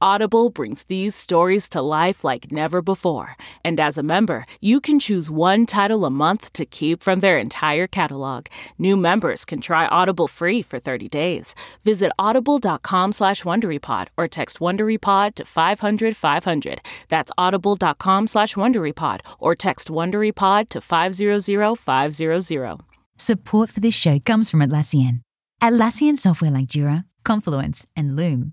Audible 0.00 0.50
brings 0.50 0.84
these 0.84 1.14
stories 1.14 1.68
to 1.68 1.80
life 1.82 2.24
like 2.24 2.52
never 2.52 2.82
before. 2.82 3.36
And 3.64 3.80
as 3.80 3.98
a 3.98 4.02
member, 4.02 4.46
you 4.60 4.80
can 4.80 4.98
choose 4.98 5.30
one 5.30 5.66
title 5.66 6.04
a 6.04 6.10
month 6.10 6.52
to 6.54 6.64
keep 6.64 7.02
from 7.02 7.20
their 7.20 7.38
entire 7.38 7.86
catalog. 7.86 8.46
New 8.78 8.96
members 8.96 9.44
can 9.44 9.60
try 9.60 9.86
Audible 9.86 10.28
free 10.28 10.62
for 10.62 10.78
30 10.78 11.08
days. 11.08 11.54
Visit 11.84 12.12
audible.com 12.18 13.12
slash 13.12 13.42
WonderyPod 13.42 14.08
or 14.16 14.28
text 14.28 14.60
WonderyPod 14.60 15.34
to 15.36 15.44
500 15.44 16.16
500. 16.16 16.80
That's 17.08 17.32
audible.com 17.36 18.26
slash 18.26 18.54
WonderyPod 18.54 19.20
or 19.38 19.54
text 19.54 19.88
WonderyPod 19.88 20.68
to 20.70 20.80
500 20.80 21.78
500. 21.78 22.80
Support 23.20 23.70
for 23.70 23.80
this 23.80 23.94
show 23.94 24.18
comes 24.20 24.50
from 24.50 24.60
Atlassian. 24.60 25.20
Atlassian 25.60 26.16
software 26.16 26.52
like 26.52 26.66
Jira, 26.66 27.04
Confluence, 27.24 27.86
and 27.96 28.14
Loom 28.14 28.52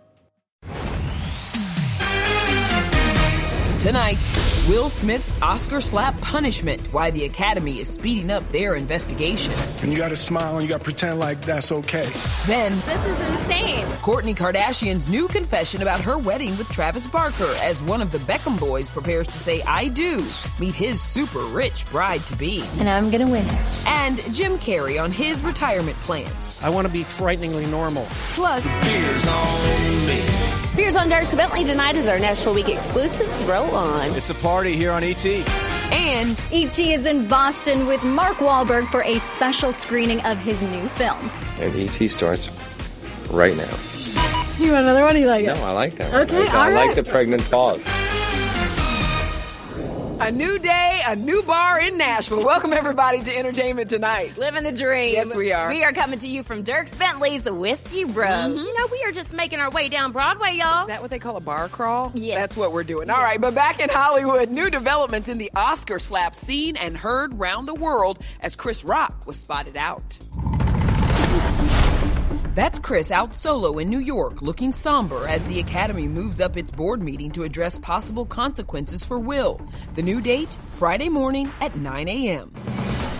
Tonight, 3.81 4.19
Will 4.69 4.89
Smith's 4.89 5.35
Oscar 5.41 5.81
slap 5.81 6.15
punishment, 6.21 6.79
why 6.93 7.09
the 7.09 7.25
Academy 7.25 7.79
is 7.79 7.87
speeding 7.89 8.29
up 8.29 8.47
their 8.51 8.75
investigation. 8.75 9.55
And 9.81 9.91
you 9.91 9.97
gotta 9.97 10.15
smile 10.15 10.57
and 10.57 10.61
you 10.61 10.69
gotta 10.69 10.83
pretend 10.83 11.19
like 11.19 11.41
that's 11.41 11.71
okay. 11.71 12.07
Then, 12.45 12.73
This 12.85 13.03
is 13.03 13.19
insane. 13.21 13.83
Kourtney 14.03 14.37
Kardashian's 14.37 15.09
new 15.09 15.27
confession 15.27 15.81
about 15.81 15.99
her 16.01 16.19
wedding 16.19 16.55
with 16.59 16.69
Travis 16.69 17.07
Barker 17.07 17.51
as 17.63 17.81
one 17.81 18.03
of 18.03 18.11
the 18.11 18.19
Beckham 18.19 18.59
boys 18.59 18.91
prepares 18.91 19.25
to 19.25 19.39
say 19.39 19.63
I 19.63 19.87
do, 19.87 20.23
meet 20.59 20.75
his 20.75 21.01
super 21.01 21.39
rich 21.39 21.89
bride 21.89 22.21
to 22.27 22.35
be. 22.35 22.63
And 22.77 22.87
I'm 22.87 23.09
gonna 23.09 23.27
win. 23.27 23.47
And 23.87 24.17
Jim 24.31 24.59
Carrey 24.59 25.01
on 25.03 25.11
his 25.11 25.41
retirement 25.41 25.97
plans. 26.01 26.61
I 26.61 26.69
want 26.69 26.85
to 26.85 26.93
be 26.93 27.01
frighteningly 27.01 27.65
normal. 27.65 28.05
Plus, 28.35 28.63
Beers 30.75 30.95
on 30.95 31.09
Dierks 31.09 31.35
Bentley 31.35 31.65
tonight 31.65 31.97
is 31.97 32.07
our 32.07 32.17
Nashville 32.17 32.53
Week 32.53 32.69
exclusives. 32.69 33.43
Roll 33.43 33.75
on. 33.75 34.15
It's 34.15 34.29
a 34.29 34.35
party 34.35 34.75
here 34.77 34.91
on 34.91 35.03
ET. 35.03 35.25
and 35.91 36.41
E.T. 36.51 36.93
is 36.93 37.05
in 37.05 37.27
Boston 37.27 37.87
with 37.87 38.01
Mark 38.05 38.37
Wahlberg 38.37 38.89
for 38.89 39.03
a 39.03 39.19
special 39.19 39.73
screening 39.73 40.21
of 40.21 40.37
his 40.37 40.61
new 40.63 40.87
film. 40.89 41.29
And 41.59 41.75
ET 41.75 42.07
starts 42.09 42.49
right 43.29 43.55
now. 43.57 43.69
You 44.59 44.71
want 44.71 44.83
another 44.83 45.03
one? 45.03 45.17
You 45.17 45.27
like 45.27 45.45
No, 45.45 45.53
I 45.55 45.71
like 45.71 45.95
that 45.97 46.11
one. 46.11 46.21
Okay, 46.21 46.47
I, 46.47 46.63
I 46.63 46.67
all 46.69 46.73
like 46.75 46.87
right. 46.87 46.95
the 46.95 47.03
pregnant 47.03 47.49
pause. 47.51 47.83
A 50.21 50.29
new 50.29 50.59
day, 50.59 51.01
a 51.03 51.15
new 51.15 51.41
bar 51.41 51.79
in 51.79 51.97
Nashville. 51.97 52.45
Welcome 52.45 52.73
everybody 52.73 53.23
to 53.23 53.35
Entertainment 53.35 53.89
Tonight. 53.89 54.37
Living 54.37 54.61
the 54.61 54.71
dream. 54.71 55.13
Yes, 55.13 55.33
we 55.33 55.51
are. 55.51 55.67
We 55.69 55.83
are 55.83 55.93
coming 55.93 56.19
to 56.19 56.27
you 56.27 56.43
from 56.43 56.63
Dierks 56.63 56.95
Bentley's 56.95 57.49
Whiskey 57.49 58.05
Row. 58.05 58.27
Mm-hmm. 58.27 58.55
You 58.55 58.79
know, 58.79 58.87
we 58.91 59.03
are 59.05 59.11
just 59.11 59.33
making 59.33 59.57
our 59.57 59.71
way 59.71 59.89
down 59.89 60.11
Broadway, 60.11 60.57
y'all. 60.57 60.83
Is 60.83 60.89
that 60.89 61.01
what 61.01 61.09
they 61.09 61.17
call 61.17 61.37
a 61.37 61.41
bar 61.41 61.69
crawl? 61.69 62.11
Yes. 62.13 62.37
That's 62.37 62.55
what 62.55 62.71
we're 62.71 62.83
doing. 62.83 63.09
All 63.09 63.17
right, 63.17 63.41
but 63.41 63.55
back 63.55 63.79
in 63.79 63.89
Hollywood, 63.89 64.51
new 64.51 64.69
developments 64.69 65.27
in 65.27 65.39
the 65.39 65.49
Oscar 65.55 65.97
slap 65.97 66.35
seen 66.35 66.77
and 66.77 66.95
heard 66.95 67.39
round 67.39 67.67
the 67.67 67.73
world 67.73 68.19
as 68.41 68.55
Chris 68.55 68.83
Rock 68.83 69.25
was 69.25 69.37
spotted 69.37 69.75
out. 69.75 70.19
That's 72.53 72.79
Chris 72.79 73.11
out 73.11 73.33
solo 73.33 73.77
in 73.77 73.89
New 73.89 73.99
York, 73.99 74.41
looking 74.41 74.73
somber 74.73 75.25
as 75.25 75.45
the 75.45 75.61
Academy 75.61 76.05
moves 76.09 76.41
up 76.41 76.57
its 76.57 76.69
board 76.69 77.01
meeting 77.01 77.31
to 77.31 77.43
address 77.43 77.79
possible 77.79 78.25
consequences 78.25 79.05
for 79.05 79.17
Will. 79.17 79.61
The 79.95 80.01
new 80.01 80.19
date, 80.19 80.53
Friday 80.67 81.07
morning 81.07 81.49
at 81.61 81.77
9 81.77 82.09
a.m. 82.09 82.51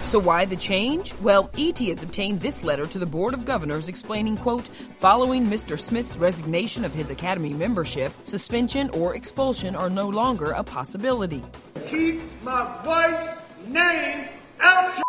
So 0.04 0.20
why 0.20 0.44
the 0.44 0.58
change? 0.58 1.14
Well, 1.22 1.50
ET 1.58 1.80
has 1.80 2.04
obtained 2.04 2.42
this 2.42 2.62
letter 2.62 2.86
to 2.88 3.00
the 3.00 3.06
Board 3.06 3.34
of 3.34 3.46
Governors 3.46 3.88
explaining, 3.88 4.36
quote, 4.36 4.68
following 4.98 5.46
Mr. 5.46 5.80
Smith's 5.80 6.18
resignation 6.18 6.84
of 6.84 6.94
his 6.94 7.10
Academy 7.10 7.54
membership, 7.54 8.12
suspension 8.24 8.90
or 8.90 9.16
expulsion 9.16 9.78
are 9.78 9.90
no 9.90 10.10
longer 10.10 10.52
a 10.52 10.62
possibility. 10.62 11.42
Keep 11.88 12.20
my 12.44 12.86
wife's 12.86 13.30
name 13.66 14.28
out 14.60 15.02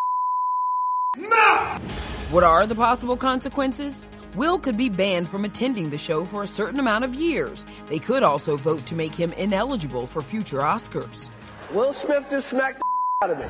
your 1.16 1.28
mouth! 1.28 2.11
What 2.32 2.44
are 2.44 2.66
the 2.66 2.74
possible 2.74 3.18
consequences? 3.18 4.06
Will 4.36 4.58
could 4.58 4.78
be 4.78 4.88
banned 4.88 5.28
from 5.28 5.44
attending 5.44 5.90
the 5.90 5.98
show 5.98 6.24
for 6.24 6.42
a 6.42 6.46
certain 6.46 6.80
amount 6.80 7.04
of 7.04 7.14
years. 7.14 7.66
They 7.88 7.98
could 7.98 8.22
also 8.22 8.56
vote 8.56 8.86
to 8.86 8.94
make 8.94 9.14
him 9.14 9.34
ineligible 9.34 10.06
for 10.06 10.22
future 10.22 10.60
Oscars. 10.60 11.28
Will 11.72 11.92
Smith 11.92 12.24
just 12.30 12.48
smacked 12.48 12.78
the 12.78 12.84
out 13.26 13.30
of 13.32 13.38
me. 13.38 13.44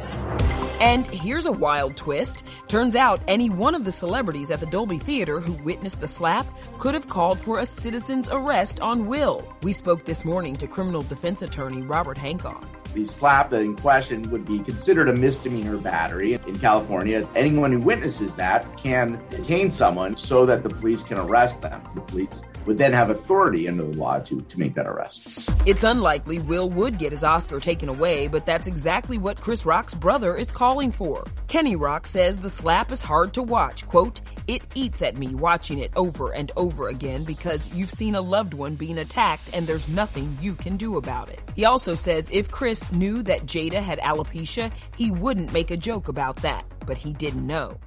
And 0.81 1.06
here's 1.06 1.47
a 1.47 1.53
wild 1.53 1.97
twist. 1.97 2.44
Turns 2.66 2.97
out 2.97 3.20
any 3.28 3.50
one 3.50 3.76
of 3.76 3.84
the 3.84 3.93
celebrities 3.93 4.50
at 4.50 4.59
the 4.59 4.66
Dolby 4.66 4.99
Theater 4.99 5.38
who 5.38 5.53
witnessed 5.62 6.00
the 6.00 6.09
slap 6.09 6.44
could 6.81 6.94
have 6.94 7.09
called 7.09 7.38
for 7.38 7.60
a 7.60 7.66
citizen's 7.66 8.28
arrest 8.32 8.81
on 8.81 9.06
Will. 9.06 9.47
We 9.62 9.72
spoke 9.72 10.03
this 10.03 10.25
morning 10.25 10.56
to 10.56 10.66
criminal 10.66 11.03
defense 11.03 11.43
attorney 11.43 11.82
Robert 11.82 12.19
Hankoff. 12.19 12.81
The 12.94 13.04
slap 13.04 13.53
in 13.54 13.75
question 13.76 14.30
would 14.30 14.44
be 14.44 14.58
considered 14.58 15.08
a 15.08 15.14
misdemeanor 15.14 15.78
battery 15.78 16.34
in 16.34 16.58
California. 16.58 17.26
Anyone 17.34 17.72
who 17.72 17.80
witnesses 17.80 18.34
that 18.34 18.66
can 18.76 19.19
detain 19.30 19.70
someone 19.70 20.16
so 20.16 20.44
that 20.44 20.62
the 20.62 20.69
police 20.69 21.02
can 21.02 21.16
arrest 21.16 21.62
them. 21.62 21.82
The 21.94 22.02
police 22.02 22.43
would 22.67 22.78
then 22.78 22.93
have 22.93 23.11
authority 23.11 23.69
under 23.69 23.82
the 23.82 23.96
law 23.96 24.19
to, 24.20 24.40
to 24.40 24.58
make 24.58 24.75
that 24.75 24.87
arrest. 24.87 25.50
It's 25.67 25.84
unlikely 25.84 26.38
Will 26.38 26.69
would 26.70 26.99
get 26.99 27.12
his 27.12 27.25
Oscar 27.25 27.58
taken 27.61 27.88
away, 27.88 28.28
but 28.28 28.46
that's 28.46 28.69
exactly 28.69 29.19
what 29.19 29.40
Chris 29.40 29.67
Rock's 29.67 29.94
brother 29.94 30.37
is 30.37 30.52
calling 30.52 30.93
for. 30.93 31.25
Kenny 31.49 31.76
Rock 31.76 32.06
says 32.06 32.38
the 32.38 32.50
slap 32.50 32.93
is 32.93 33.02
hard 33.02 33.34
to 33.34 33.43
watch. 33.43 33.87
Quote, 33.87 34.20
it 34.49 34.62
eats 34.75 35.02
at 35.02 35.17
me 35.17 35.34
watching 35.34 35.78
it 35.78 35.93
over 35.96 36.32
and 36.32 36.50
over 36.56 36.88
again 36.88 37.25
because 37.25 37.72
you've 37.75 37.90
seen 37.90 38.14
a 38.14 38.20
loved 38.20 38.55
one 38.55 38.75
being 38.75 38.99
attacked 38.99 39.50
and 39.55 39.67
there's 39.67 39.88
nothing 39.88 40.37
you 40.40 40.55
can 40.55 40.76
do 40.76 40.96
about 40.96 41.28
it. 41.31 41.40
He 41.55 41.64
also 41.64 41.94
says 41.94 42.28
if 42.32 42.50
Chris 42.50 42.81
knew 42.90 43.23
that 43.23 43.46
Jada 43.46 43.82
had 43.82 43.99
alopecia, 44.00 44.73
he 44.96 45.11
wouldn't 45.11 45.52
make 45.52 45.70
a 45.70 45.76
joke 45.76 46.08
about 46.08 46.37
that, 46.37 46.64
but 46.87 46.99
he 46.99 47.12
didn't 47.12 47.46
know. 47.46 47.79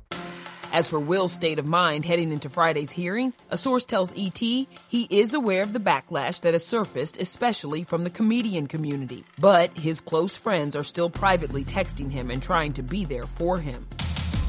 As 0.71 0.89
for 0.89 1.00
Will's 1.00 1.31
state 1.33 1.59
of 1.59 1.65
mind 1.65 2.06
heading 2.06 2.31
into 2.31 2.50
Friday's 2.50 2.92
hearing, 2.92 3.33
a 3.50 3.57
source 3.57 3.86
tells 3.86 4.13
ET 4.18 4.38
he 4.38 4.68
is 5.09 5.33
aware 5.33 5.63
of 5.63 5.74
the 5.74 5.80
backlash 5.80 6.42
that 6.42 6.53
has 6.53 6.65
surfaced, 6.65 7.19
especially 7.19 7.83
from 7.83 8.03
the 8.03 8.09
comedian 8.09 8.68
community. 8.68 9.24
But 9.39 9.77
his 9.77 10.01
close 10.01 10.36
friends 10.38 10.75
are 10.75 10.83
still 10.83 11.09
privately 11.09 11.63
texting 11.63 12.12
him 12.12 12.30
and 12.30 12.44
trying 12.44 12.74
to 12.74 12.83
be 12.83 13.06
there 13.06 13.24
for 13.24 13.57
him. 13.57 13.88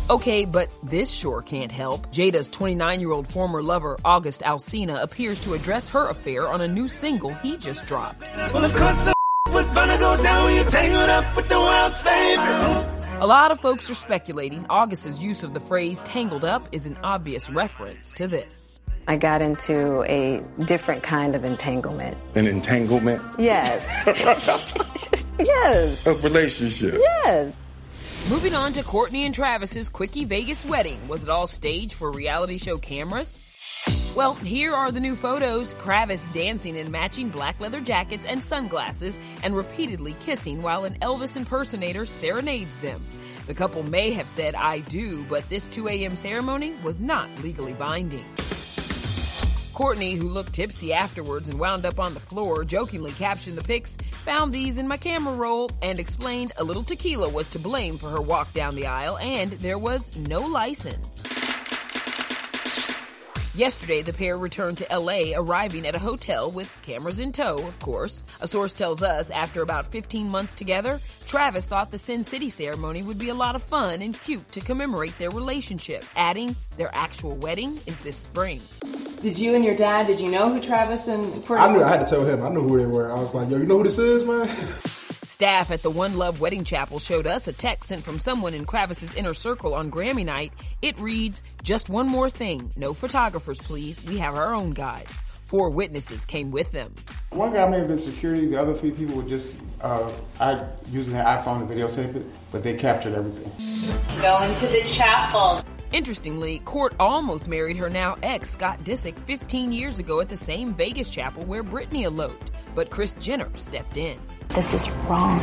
Okay, 0.09 0.45
but 0.45 0.71
this 0.85 1.11
sure 1.11 1.43
can't 1.43 1.73
help. 1.73 2.13
Jada's 2.13 2.49
29 2.49 3.01
year 3.01 3.11
old 3.11 3.27
former 3.27 3.63
lover, 3.63 3.99
August 4.05 4.43
Alsina, 4.43 5.03
appears 5.03 5.41
to 5.41 5.55
address 5.55 5.89
her 5.89 6.09
affair 6.09 6.49
on 6.49 6.61
a 6.61 6.69
new 6.69 6.87
single 6.87 7.35
he 7.35 7.57
just 7.57 7.87
dropped. 7.87 8.21
Well, 8.21 8.65
of 8.65 8.75
course, 8.75 9.07
was 9.07 9.16
gonna 9.77 9.99
go 9.99 10.23
down 10.23 10.45
when 10.45 10.57
you 10.57 10.65
tangled 10.65 11.11
up 11.11 11.37
with 11.37 11.49
the 11.51 11.59
world's 11.59 12.01
favorite. 12.01 13.21
A 13.21 13.27
lot 13.27 13.51
of 13.51 13.61
folks 13.61 13.91
are 13.91 13.95
speculating 13.95 14.65
August's 14.71 15.23
use 15.23 15.43
of 15.43 15.53
the 15.53 15.61
phrase 15.61 16.03
tangled 16.03 16.47
up 16.47 16.67
is 16.73 16.87
an 16.87 16.97
obvious 17.05 17.51
reference 17.51 18.11
to 18.15 18.27
this. 18.27 18.81
I 19.07 19.19
got 19.19 19.43
into 19.43 20.03
a 20.05 20.43
different 20.65 21.03
kind 21.03 21.35
of 21.35 21.45
entanglement. 21.45 22.17
An 22.35 22.47
entanglement? 22.47 23.23
Yes. 23.39 24.03
yes. 25.39 26.07
A 26.07 26.15
relationship? 26.15 26.95
Yes. 26.99 27.59
Moving 28.31 28.55
on 28.55 28.73
to 28.73 28.83
Kourtney 28.83 29.27
and 29.27 29.35
Travis's 29.35 29.91
quickie 29.91 30.25
Vegas 30.25 30.65
wedding. 30.65 31.07
Was 31.07 31.23
it 31.23 31.29
all 31.29 31.47
staged 31.47 31.93
for 31.93 32.11
reality 32.11 32.57
show 32.57 32.79
cameras? 32.79 33.39
Well, 34.17 34.33
here 34.33 34.73
are 34.73 34.91
the 34.91 34.99
new 34.99 35.15
photos. 35.15 35.75
Travis 35.75 36.27
dancing 36.29 36.75
in 36.75 36.91
matching 36.91 37.29
black 37.29 37.61
leather 37.61 37.83
jackets 37.83 38.25
and 38.25 38.43
sunglasses 38.43 39.19
and 39.43 39.55
repeatedly 39.55 40.15
kissing 40.21 40.63
while 40.63 40.87
an 40.87 40.95
Elvis 41.01 41.37
impersonator 41.37 42.07
serenades 42.07 42.79
them. 42.79 43.05
The 43.47 43.53
couple 43.53 43.83
may 43.83 44.13
have 44.13 44.27
said 44.27 44.55
I 44.55 44.79
do, 44.81 45.23
but 45.25 45.47
this 45.51 45.69
2 45.69 45.89
a.m. 45.89 46.15
ceremony 46.15 46.73
was 46.83 47.03
not 47.03 47.29
legally 47.43 47.75
binding. 47.75 48.25
Kourtney, 49.75 50.17
who 50.17 50.31
looked 50.31 50.55
tipsy 50.55 50.95
afterwards 50.95 51.51
and 51.51 51.61
wound 51.61 51.85
up 51.85 52.01
on 52.01 52.15
the 52.15 52.21
floor, 52.21 52.65
jokingly 52.65 53.13
captioned 53.13 53.59
the 53.59 53.65
pics, 53.65 53.99
found 54.25 54.51
these 54.51 54.79
in 54.79 54.89
my 54.89 54.97
camera 54.97 55.35
roll, 55.35 55.71
and 55.83 56.01
explained 56.01 56.53
a 56.57 56.65
little 56.65 56.85
tequila 56.85 57.29
was 57.29 57.49
to 57.49 57.59
blame 57.59 57.99
for 57.99 58.09
her 58.09 58.23
walk 58.23 58.51
down 58.55 58.77
the 58.77 58.87
aisle 58.87 59.19
and 59.19 59.53
there 59.53 59.79
was 59.79 60.17
no 60.17 60.41
license. 60.41 61.23
Yesterday, 63.57 64.03
the 64.03 64.13
pair 64.13 64.37
returned 64.37 64.77
to 64.79 64.99
LA, 64.99 65.33
arriving 65.35 65.87
at 65.87 65.95
a 65.95 65.99
hotel 65.99 66.51
with 66.51 66.79
cameras 66.83 67.21
in 67.21 67.33
tow, 67.33 67.57
of 67.67 67.79
course. 67.81 68.23
A 68.43 68.47
source 68.47 68.75
tells 68.75 69.03
us 69.03 69.31
after 69.31 69.63
about 69.63 69.87
15 69.87 70.29
months 70.29 70.55
together, 70.55 71.01
Travis 71.25 71.65
thought 71.65 71.91
the 71.91 71.97
Sin 71.97 72.23
City 72.23 72.51
ceremony 72.51 73.03
would 73.03 73.19
be 73.19 73.31
a 73.31 73.35
lot 73.35 73.57
of 73.57 73.63
fun 73.63 74.03
and 74.03 74.21
cute 74.21 74.47
to 74.53 74.61
commemorate 74.61 75.17
their 75.17 75.31
relationship, 75.31 76.05
adding 76.17 76.55
their 76.77 76.91
actual 76.95 77.35
wedding 77.37 77.81
is 77.87 77.97
this 77.97 78.19
spring. 78.19 78.61
Did 79.23 79.39
you 79.39 79.55
and 79.55 79.65
your 79.65 79.75
dad, 79.75 80.07
did 80.07 80.21
you 80.21 80.31
know 80.31 80.53
who 80.53 80.61
Travis 80.61 81.09
and 81.09 81.25
Kourtney 81.45 81.61
I 81.61 81.73
knew, 81.73 81.83
I 81.83 81.97
had 81.97 82.07
to 82.07 82.11
tell 82.15 82.27
him, 82.27 82.43
I 82.43 82.51
knew 82.51 82.61
who 82.61 82.79
they 82.79 82.85
were. 82.85 83.11
I 83.11 83.19
was 83.19 83.33
like, 83.33 83.49
yo, 83.49 83.57
you 83.57 83.65
know 83.65 83.79
who 83.79 83.85
this 83.85 83.99
is, 83.99 84.29
man? 84.29 84.51
Staff 85.37 85.71
at 85.71 85.83
the 85.83 85.91
One 85.91 86.17
Love 86.17 86.41
Wedding 86.41 86.65
Chapel 86.65 86.99
showed 86.99 87.27
us 87.27 87.47
a 87.47 87.53
text 87.53 87.91
sent 87.91 88.03
from 88.03 88.19
someone 88.19 88.55
in 88.55 88.65
Travis's 88.65 89.13
inner 89.13 89.35
circle 89.35 89.75
on 89.75 89.91
Grammy 89.91 90.25
night. 90.25 90.55
It 90.81 90.99
reads, 90.99 91.43
just 91.63 91.91
one 91.91 92.09
more 92.09 92.31
thing. 92.31 92.73
No 92.75 92.95
photographers, 92.95 93.61
please. 93.61 94.03
We 94.07 94.17
have 94.17 94.35
our 94.35 94.55
own 94.55 94.71
guys. 94.71 95.21
Four 95.45 95.69
witnesses 95.69 96.25
came 96.25 96.51
with 96.51 96.73
them. 96.73 96.95
One 97.33 97.53
guy 97.53 97.69
may 97.69 97.81
have 97.81 97.89
been 97.89 97.99
security. 97.99 98.47
The 98.47 98.59
other 98.59 98.73
three 98.73 98.93
people 98.93 99.15
were 99.15 99.29
just, 99.29 99.57
uh, 99.83 100.11
I 100.41 100.67
using 100.89 101.13
their 101.13 101.27
iPhone 101.27 101.69
to 101.69 101.75
videotape 101.75 102.17
it, 102.17 102.25
but 102.51 102.63
they 102.63 102.73
captured 102.73 103.13
everything. 103.13 103.53
Go 104.23 104.43
into 104.43 104.67
the 104.69 104.85
chapel. 104.89 105.63
Interestingly, 105.93 106.61
Court 106.61 106.95
almost 106.99 107.47
married 107.47 107.77
her 107.77 107.91
now 107.91 108.17
ex, 108.23 108.49
Scott 108.49 108.85
Disick, 108.85 109.19
15 109.19 109.71
years 109.71 109.99
ago 109.99 110.23
at 110.23 110.31
the 110.31 110.37
same 110.39 110.73
Vegas 110.73 111.11
chapel 111.11 111.45
where 111.45 111.63
Britney 111.63 112.05
eloped. 112.05 112.53
But 112.75 112.89
Kris 112.89 113.15
Jenner 113.17 113.51
stepped 113.55 113.99
in. 113.99 114.19
This 114.51 114.73
is 114.73 114.89
wrong. 115.09 115.41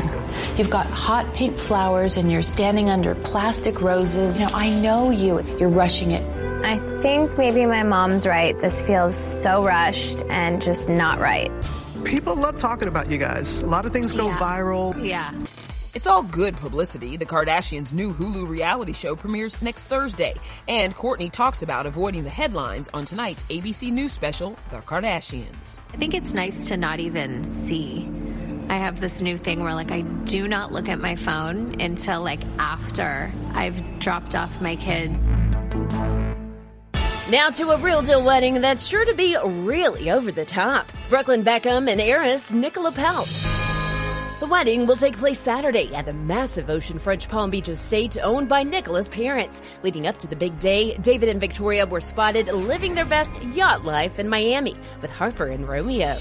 You've 0.57 0.69
got 0.69 0.87
hot 0.87 1.31
pink 1.33 1.59
flowers 1.59 2.17
and 2.17 2.31
you're 2.31 2.41
standing 2.41 2.89
under 2.89 3.15
plastic 3.15 3.81
roses. 3.81 4.39
Now, 4.39 4.49
I 4.53 4.69
know 4.69 5.11
you. 5.11 5.41
You're 5.59 5.69
rushing 5.69 6.11
it. 6.11 6.23
I 6.63 6.79
think 7.01 7.37
maybe 7.37 7.65
my 7.65 7.83
mom's 7.83 8.25
right. 8.25 8.59
This 8.61 8.81
feels 8.81 9.15
so 9.15 9.63
rushed 9.63 10.21
and 10.29 10.61
just 10.61 10.89
not 10.89 11.19
right. 11.19 11.51
People 12.03 12.35
love 12.35 12.57
talking 12.57 12.87
about 12.87 13.11
you 13.11 13.17
guys. 13.17 13.59
A 13.59 13.65
lot 13.65 13.85
of 13.85 13.91
things 13.91 14.13
go 14.13 14.27
yeah. 14.27 14.37
viral. 14.37 15.05
Yeah. 15.05 15.31
It's 15.93 16.07
all 16.07 16.23
good 16.23 16.55
publicity. 16.57 17.17
The 17.17 17.25
Kardashians' 17.25 17.93
new 17.93 18.13
Hulu 18.13 18.47
reality 18.47 18.93
show 18.93 19.15
premieres 19.15 19.61
next 19.61 19.83
Thursday, 19.83 20.33
and 20.67 20.95
Kourtney 20.95 21.31
talks 21.31 21.61
about 21.61 21.85
avoiding 21.85 22.23
the 22.23 22.31
headlines 22.31 22.89
on 22.95 23.05
tonight's 23.05 23.43
ABC 23.43 23.91
News 23.91 24.11
special, 24.11 24.57
The 24.71 24.77
Kardashians. 24.77 25.79
I 25.93 25.97
think 25.97 26.15
it's 26.15 26.33
nice 26.33 26.65
to 26.65 26.77
not 26.77 26.99
even 26.99 27.43
see 27.43 28.09
I 28.73 28.77
have 28.77 28.99
this 28.99 29.21
new 29.21 29.37
thing 29.37 29.63
where 29.63 29.75
like 29.75 29.91
I 29.91 30.01
do 30.01 30.47
not 30.47 30.71
look 30.71 30.89
at 30.89 30.97
my 30.97 31.15
phone 31.15 31.79
until 31.79 32.23
like 32.23 32.43
after 32.57 33.31
I've 33.53 33.99
dropped 33.99 34.33
off 34.33 34.61
my 34.61 34.75
kids. 34.75 35.15
Now 37.29 37.51
to 37.51 37.69
a 37.69 37.77
real 37.77 38.01
deal 38.01 38.23
wedding 38.23 38.61
that's 38.61 38.87
sure 38.87 39.05
to 39.05 39.13
be 39.13 39.37
really 39.45 40.09
over 40.09 40.31
the 40.31 40.43
top. 40.43 40.91
Brooklyn 41.07 41.43
Beckham 41.43 41.87
and 41.87 42.01
heiress 42.01 42.51
Nicola 42.51 42.91
Peltz. 42.91 44.39
The 44.39 44.47
wedding 44.47 44.87
will 44.87 44.95
take 44.95 45.17
place 45.17 45.39
Saturday 45.39 45.93
at 45.93 46.07
the 46.07 46.13
massive 46.13 46.65
oceanfront 46.65 47.29
Palm 47.29 47.51
Beach 47.51 47.69
estate 47.69 48.17
owned 48.23 48.49
by 48.49 48.63
Nicola's 48.63 49.07
parents. 49.07 49.61
Leading 49.83 50.07
up 50.07 50.17
to 50.17 50.27
the 50.27 50.35
big 50.35 50.57
day, 50.57 50.97
David 50.97 51.29
and 51.29 51.39
Victoria 51.39 51.85
were 51.85 52.01
spotted 52.01 52.47
living 52.47 52.95
their 52.95 53.05
best 53.05 53.39
yacht 53.43 53.85
life 53.85 54.17
in 54.17 54.27
Miami 54.27 54.75
with 54.99 55.11
Harper 55.11 55.45
and 55.45 55.69
Romeo. 55.69 56.17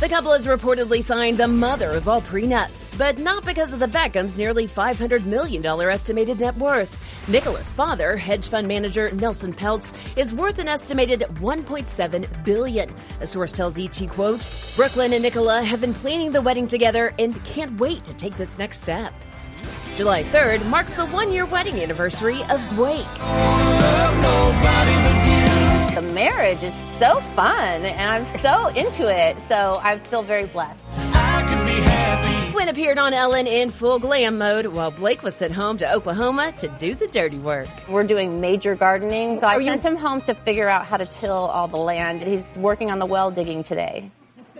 The 0.00 0.08
couple 0.08 0.32
has 0.32 0.46
reportedly 0.46 1.04
signed 1.04 1.36
the 1.36 1.46
mother 1.46 1.90
of 1.90 2.08
all 2.08 2.22
prenups, 2.22 2.96
but 2.96 3.18
not 3.18 3.44
because 3.44 3.74
of 3.74 3.80
the 3.80 3.86
Beckhams' 3.86 4.38
nearly 4.38 4.66
$500 4.66 5.26
million 5.26 5.62
estimated 5.66 6.40
net 6.40 6.56
worth. 6.56 7.28
Nicola's 7.28 7.74
father, 7.74 8.16
hedge 8.16 8.48
fund 8.48 8.66
manager 8.66 9.10
Nelson 9.10 9.52
Peltz, 9.52 9.92
is 10.16 10.32
worth 10.32 10.58
an 10.58 10.68
estimated 10.68 11.26
1.7 11.34 12.44
billion. 12.46 12.90
A 13.20 13.26
source 13.26 13.52
tells 13.52 13.78
ET, 13.78 14.08
quote, 14.08 14.50
Brooklyn 14.74 15.12
and 15.12 15.22
Nicola 15.22 15.60
have 15.62 15.82
been 15.82 15.92
planning 15.92 16.32
the 16.32 16.40
wedding 16.40 16.66
together 16.66 17.12
and 17.18 17.44
can't 17.44 17.78
wait 17.78 18.02
to 18.04 18.14
take 18.14 18.38
this 18.38 18.56
next 18.58 18.80
step. 18.80 19.12
July 19.96 20.24
3rd 20.24 20.64
marks 20.64 20.94
the 20.94 21.04
one-year 21.08 21.44
wedding 21.44 21.78
anniversary 21.78 22.42
of 22.44 22.78
Wake 22.78 23.06
marriage 26.20 26.62
is 26.62 26.74
so 26.74 27.18
fun 27.34 27.86
and 27.86 28.10
I'm 28.10 28.26
so 28.26 28.66
into 28.68 29.08
it. 29.08 29.40
So 29.40 29.80
I 29.82 29.98
feel 29.98 30.20
very 30.22 30.44
blessed. 30.44 30.82
Gwen 32.52 32.68
appeared 32.68 32.98
on 32.98 33.14
Ellen 33.14 33.46
in 33.46 33.70
full 33.70 33.98
glam 33.98 34.36
mode 34.36 34.66
while 34.66 34.90
Blake 34.90 35.22
was 35.22 35.34
sent 35.34 35.54
home 35.54 35.78
to 35.78 35.90
Oklahoma 35.90 36.52
to 36.58 36.68
do 36.76 36.94
the 36.94 37.06
dirty 37.06 37.38
work. 37.38 37.68
We're 37.88 38.04
doing 38.04 38.38
major 38.38 38.74
gardening, 38.74 39.40
so 39.40 39.46
I 39.46 39.64
sent 39.64 39.82
him 39.82 39.96
home 39.96 40.20
to 40.22 40.34
figure 40.34 40.68
out 40.68 40.84
how 40.84 40.98
to 40.98 41.06
till 41.06 41.32
all 41.32 41.68
the 41.68 41.78
land. 41.78 42.20
He's 42.20 42.54
working 42.58 42.90
on 42.90 42.98
the 42.98 43.06
well 43.06 43.30
digging 43.30 43.62
today. 43.62 44.10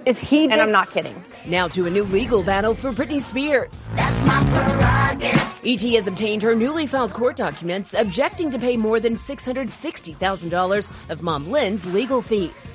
Is 0.07 0.19
he? 0.19 0.45
And 0.45 0.63
I'm 0.63 0.73
not 0.73 0.91
kidding. 0.91 1.23
Now 1.45 1.69
to 1.69 1.85
a 1.85 1.91
new 1.91 2.05
legal 2.05 2.43
battle 2.43 2.75
for 2.75 2.91
Britney 2.91 3.21
Spears. 3.21 3.91
That's 3.95 4.25
my 4.25 4.41
prerogative. 4.51 5.40
ET 5.65 5.81
has 5.81 6.07
obtained 6.07 6.43
her 6.43 6.55
newly 6.55 6.87
filed 6.87 7.13
court 7.13 7.37
documents 7.37 7.95
objecting 7.95 8.51
to 8.51 8.59
pay 8.59 8.77
more 8.77 8.99
than 8.99 9.15
$660,000 9.15 10.91
of 11.11 11.23
Mom 11.23 11.51
Lynn's 11.51 11.85
legal 11.87 12.23
fees. 12.23 12.73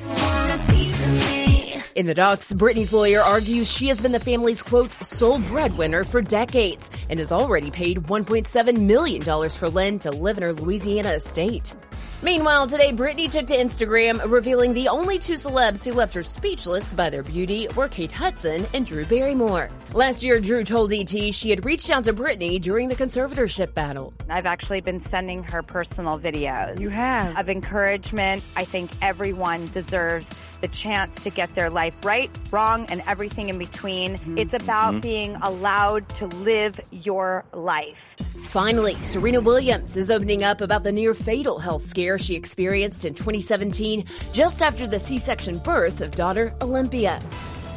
In 1.96 2.08
the 2.08 2.14
docs, 2.14 2.52
Britney's 2.54 2.92
lawyer 2.92 3.22
argues 3.22 3.72
she 3.72 3.88
has 3.88 4.02
been 4.02 4.12
the 4.12 4.20
family's 4.20 4.62
quote, 4.62 4.94
sole 5.04 5.40
breadwinner 5.40 6.04
for 6.04 6.22
decades 6.22 6.92
and 7.10 7.20
has 7.20 7.32
already 7.32 7.72
paid 7.72 8.04
$1.7 8.04 8.78
million 8.78 9.22
for 9.50 9.70
Lynn 9.70 10.00
to 10.00 10.12
live 10.12 10.38
in 10.38 10.44
her 10.44 10.54
Louisiana 10.54 11.12
estate. 11.12 11.74
Meanwhile, 12.22 12.68
today 12.68 12.92
Britney 12.94 13.30
took 13.30 13.48
to 13.48 13.58
Instagram, 13.58 14.32
revealing 14.32 14.74
the 14.74 14.88
only 14.88 15.20
two 15.20 15.34
celebs 15.34 15.84
who 15.84 15.94
left 15.94 16.14
her 16.16 16.24
speechless 16.24 16.94
by 16.94 17.10
their 17.10 17.24
beauty 17.24 17.68
were 17.76 17.90
Kate 17.90 18.12
Hudson 18.12 18.66
and 18.74 18.86
Drew 18.86 19.06
Barrymore. 19.06 19.70
Last 19.94 20.24
year, 20.24 20.40
Drew 20.40 20.64
told 20.64 20.94
ET 20.94 21.10
she 21.10 21.50
had 21.50 21.66
reached 21.66 21.90
out 21.90 22.06
to 22.06 22.14
Britney 22.14 22.62
during 22.62 22.88
the 22.88 22.96
conservatorship 22.96 23.74
battle. 23.74 24.14
I've 24.30 24.46
actually 24.46 24.82
been 24.82 25.02
sending 25.02 25.44
her 25.44 25.62
personal 25.62 26.18
videos. 26.18 26.80
You 26.80 26.90
have? 26.90 27.38
Of 27.38 27.50
encouragement. 27.50 28.44
I 28.56 28.64
think 28.64 28.92
everyone 29.02 29.68
deserves 29.68 30.34
the 30.66 30.76
chance 30.76 31.14
to 31.22 31.30
get 31.30 31.54
their 31.54 31.70
life 31.70 31.94
right, 32.04 32.32
wrong, 32.50 32.88
and 32.88 33.04
everything 33.06 33.50
in 33.50 33.60
between. 33.60 34.16
Mm-hmm. 34.16 34.40
It's 34.40 34.56
about 34.56 34.94
mm-hmm. 34.94 35.00
being 35.02 35.36
allowed 35.36 36.10
to 36.16 36.26
live 36.26 36.80
your 36.90 37.46
life. 37.54 38.16
Finally, 38.48 38.96
Serena 39.04 39.42
Williams 39.42 39.96
is 39.96 40.10
opening 40.10 40.44
up 40.44 40.62
about 40.62 40.82
the 40.82 40.92
near 40.92 41.14
fatal 41.14 41.60
health 41.60 41.86
scare 41.86 42.18
she 42.18 42.34
experienced 42.34 43.06
in 43.06 43.14
2017 43.14 44.06
just 44.34 44.64
after 44.64 44.88
the 44.88 44.98
C-section 44.98 45.60
birth 45.60 46.02
of 46.02 46.10
daughter 46.12 46.52
Olympia. 46.62 47.22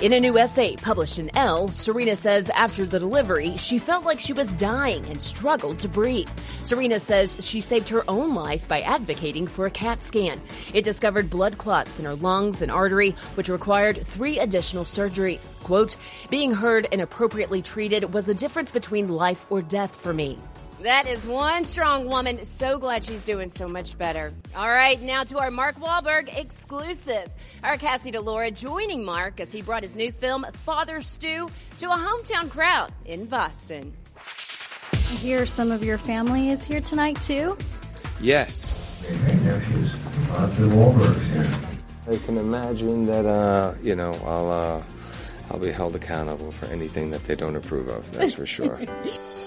In 0.00 0.12
a 0.12 0.20
new 0.20 0.38
essay 0.38 0.76
published 0.76 1.18
in 1.18 1.28
Elle, 1.36 1.66
Serena 1.66 2.14
says 2.14 2.50
after 2.50 2.84
the 2.84 3.00
delivery, 3.00 3.56
she 3.56 3.80
felt 3.80 4.04
like 4.04 4.20
she 4.20 4.32
was 4.32 4.52
dying 4.52 5.04
and 5.06 5.20
struggled 5.20 5.80
to 5.80 5.88
breathe. 5.88 6.28
Serena 6.62 7.00
says 7.00 7.36
she 7.44 7.60
saved 7.60 7.88
her 7.88 8.08
own 8.08 8.32
life 8.32 8.68
by 8.68 8.80
advocating 8.82 9.44
for 9.44 9.66
a 9.66 9.70
CAT 9.72 10.04
scan. 10.04 10.40
It 10.72 10.84
discovered 10.84 11.28
blood 11.28 11.58
clots 11.58 11.98
in 11.98 12.04
her 12.04 12.14
lungs 12.14 12.62
and 12.62 12.70
artery, 12.70 13.16
which 13.34 13.48
required 13.48 14.06
three 14.06 14.38
additional 14.38 14.84
surgeries. 14.84 15.58
Quote, 15.64 15.96
being 16.30 16.54
heard 16.54 16.86
and 16.92 17.00
appropriately 17.00 17.60
treated 17.60 18.14
was 18.14 18.26
the 18.26 18.34
difference 18.34 18.70
between 18.70 19.08
life 19.08 19.46
or 19.50 19.62
death 19.62 19.96
for 19.96 20.14
me. 20.14 20.38
That 20.82 21.08
is 21.08 21.24
one 21.26 21.64
strong 21.64 22.06
woman. 22.08 22.44
So 22.44 22.78
glad 22.78 23.02
she's 23.02 23.24
doing 23.24 23.50
so 23.50 23.66
much 23.66 23.98
better. 23.98 24.32
All 24.54 24.68
right, 24.68 25.00
now 25.02 25.24
to 25.24 25.38
our 25.38 25.50
Mark 25.50 25.80
Wahlberg 25.80 26.38
exclusive. 26.38 27.26
Our 27.64 27.76
Cassie 27.76 28.12
DiLaura 28.12 28.54
joining 28.54 29.04
Mark 29.04 29.40
as 29.40 29.50
he 29.50 29.60
brought 29.60 29.82
his 29.82 29.96
new 29.96 30.12
film, 30.12 30.46
Father 30.64 31.00
Stu, 31.00 31.50
to 31.78 31.86
a 31.86 31.96
hometown 31.96 32.48
crowd 32.48 32.92
in 33.04 33.24
Boston. 33.24 33.92
I 34.92 34.96
hear 34.96 35.46
some 35.46 35.72
of 35.72 35.82
your 35.82 35.98
family 35.98 36.50
is 36.50 36.64
here 36.64 36.80
tonight, 36.80 37.20
too. 37.22 37.58
Yes. 38.20 39.00
Hey, 39.00 39.34
nephews. 39.40 39.92
Lots 40.30 40.58
of 40.60 40.70
Wahlbergs 40.70 41.24
here. 41.32 42.14
I 42.14 42.16
can 42.24 42.38
imagine 42.38 43.04
that, 43.06 43.26
uh, 43.26 43.74
you 43.82 43.96
know, 43.96 44.12
I'll, 44.24 44.50
uh, 44.50 44.82
I'll 45.50 45.58
be 45.58 45.70
held 45.70 45.96
accountable 45.96 46.52
for 46.52 46.66
anything 46.66 47.10
that 47.10 47.24
they 47.24 47.34
don't 47.34 47.56
approve 47.56 47.88
of, 47.88 48.10
that's 48.12 48.34
for 48.34 48.46
sure. 48.46 48.80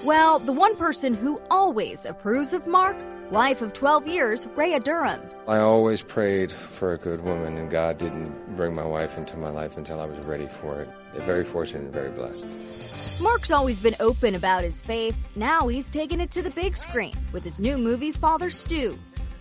Well, 0.03 0.39
the 0.39 0.51
one 0.51 0.75
person 0.77 1.13
who 1.13 1.39
always 1.51 2.05
approves 2.05 2.53
of 2.53 2.65
Mark, 2.65 2.97
wife 3.29 3.61
of 3.61 3.71
12 3.71 4.07
years, 4.07 4.47
Rhea 4.55 4.79
Durham. 4.79 5.21
I 5.47 5.59
always 5.59 6.01
prayed 6.01 6.51
for 6.51 6.93
a 6.93 6.97
good 6.97 7.23
woman, 7.23 7.55
and 7.57 7.69
God 7.69 7.99
didn't 7.99 8.55
bring 8.55 8.73
my 8.73 8.83
wife 8.83 9.15
into 9.19 9.37
my 9.37 9.51
life 9.51 9.77
until 9.77 10.01
I 10.01 10.05
was 10.05 10.17
ready 10.25 10.47
for 10.47 10.81
it. 10.81 10.89
They're 11.13 11.21
very 11.21 11.43
fortunate 11.43 11.83
and 11.83 11.93
very 11.93 12.09
blessed. 12.09 12.47
Mark's 13.21 13.51
always 13.51 13.79
been 13.79 13.95
open 13.99 14.33
about 14.33 14.63
his 14.63 14.81
faith. 14.81 15.15
Now 15.35 15.67
he's 15.67 15.91
taken 15.91 16.19
it 16.19 16.31
to 16.31 16.41
the 16.41 16.49
big 16.49 16.75
screen 16.77 17.13
with 17.31 17.43
his 17.43 17.59
new 17.59 17.77
movie, 17.77 18.11
Father 18.11 18.49
Stu. 18.49 18.97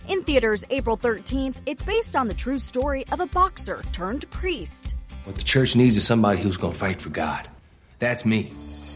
In 0.07 0.21
theaters 0.21 0.63
April 0.69 0.97
13th, 0.97 1.55
it's 1.65 1.83
based 1.83 2.15
on 2.15 2.27
the 2.27 2.33
true 2.35 2.59
story 2.59 3.05
of 3.11 3.19
a 3.19 3.25
boxer 3.25 3.81
turned 3.93 4.29
priest. 4.29 4.93
What 5.25 5.35
the 5.35 5.43
church 5.43 5.75
needs 5.75 5.97
is 5.97 6.05
somebody 6.05 6.41
who's 6.41 6.57
going 6.57 6.73
to 6.73 6.79
fight 6.79 7.01
for 7.01 7.09
God. 7.09 7.47
That's 7.99 8.25
me. 8.25 8.51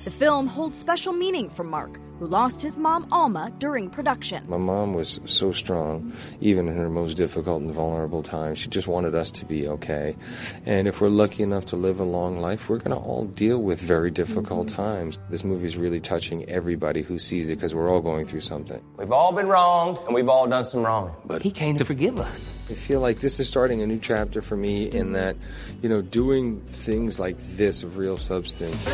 The 0.06 0.12
film 0.12 0.46
holds 0.46 0.78
special 0.78 1.14
meaning 1.14 1.50
for 1.50 1.64
Mark, 1.64 2.00
who 2.20 2.28
lost 2.28 2.62
his 2.62 2.78
mom 2.78 3.08
Alma 3.12 3.52
during 3.58 3.90
production. 3.90 4.48
My 4.48 4.56
mom 4.56 4.94
was 4.94 5.20
so 5.26 5.52
strong, 5.52 6.14
even 6.40 6.68
in 6.68 6.76
her 6.76 6.92
most 6.92 7.18
difficult 7.18 7.64
and 7.64 7.74
vulnerable 7.74 8.22
times. 8.22 8.60
She 8.60 8.70
just 8.70 8.88
wanted 8.88 9.16
us 9.16 9.32
to 9.32 9.46
be 9.46 9.68
okay. 9.68 10.16
And 10.64 10.88
if 10.88 11.02
we're 11.02 11.10
lucky 11.10 11.42
enough 11.42 11.66
to 11.68 11.76
live 11.76 12.00
a 12.00 12.04
long 12.04 12.40
life, 12.40 12.70
we're 12.70 12.78
going 12.78 12.92
to 12.92 13.04
all 13.04 13.26
deal 13.26 13.64
with 13.64 13.82
very 13.82 14.12
difficult 14.12 14.68
mm-hmm. 14.68 14.76
times. 14.76 15.20
This 15.32 15.44
movie 15.44 15.66
is 15.66 15.76
really 15.76 16.00
touching 16.00 16.48
everybody 16.48 17.02
who 17.02 17.18
sees 17.18 17.50
it 17.50 17.56
because 17.56 17.74
we're 17.74 17.92
all 17.92 18.02
going 18.02 18.26
through 18.26 18.42
something. 18.42 18.84
We've 18.98 19.12
all 19.12 19.32
been 19.32 19.48
wronged, 19.48 19.98
and 20.06 20.14
we've 20.14 20.30
all 20.30 20.46
done 20.46 20.66
some 20.66 20.84
wrong. 20.84 21.16
But 21.26 21.42
He 21.42 21.50
came 21.50 21.78
to 21.78 21.84
forgive 21.84 22.20
us. 22.20 22.52
I 22.70 22.76
feel 22.76 23.00
like 23.00 23.22
this 23.22 23.40
is 23.40 23.50
starting 23.50 23.82
a 23.82 23.88
new 23.88 23.98
chapter 23.98 24.44
for 24.44 24.56
me 24.56 24.86
in 24.86 25.14
that, 25.14 25.36
you 25.82 25.90
know, 25.90 26.04
doing 26.04 26.62
things 26.62 27.18
like 27.18 27.38
this 27.58 27.82
of 27.82 27.98
real 27.98 28.18
substance. 28.18 28.86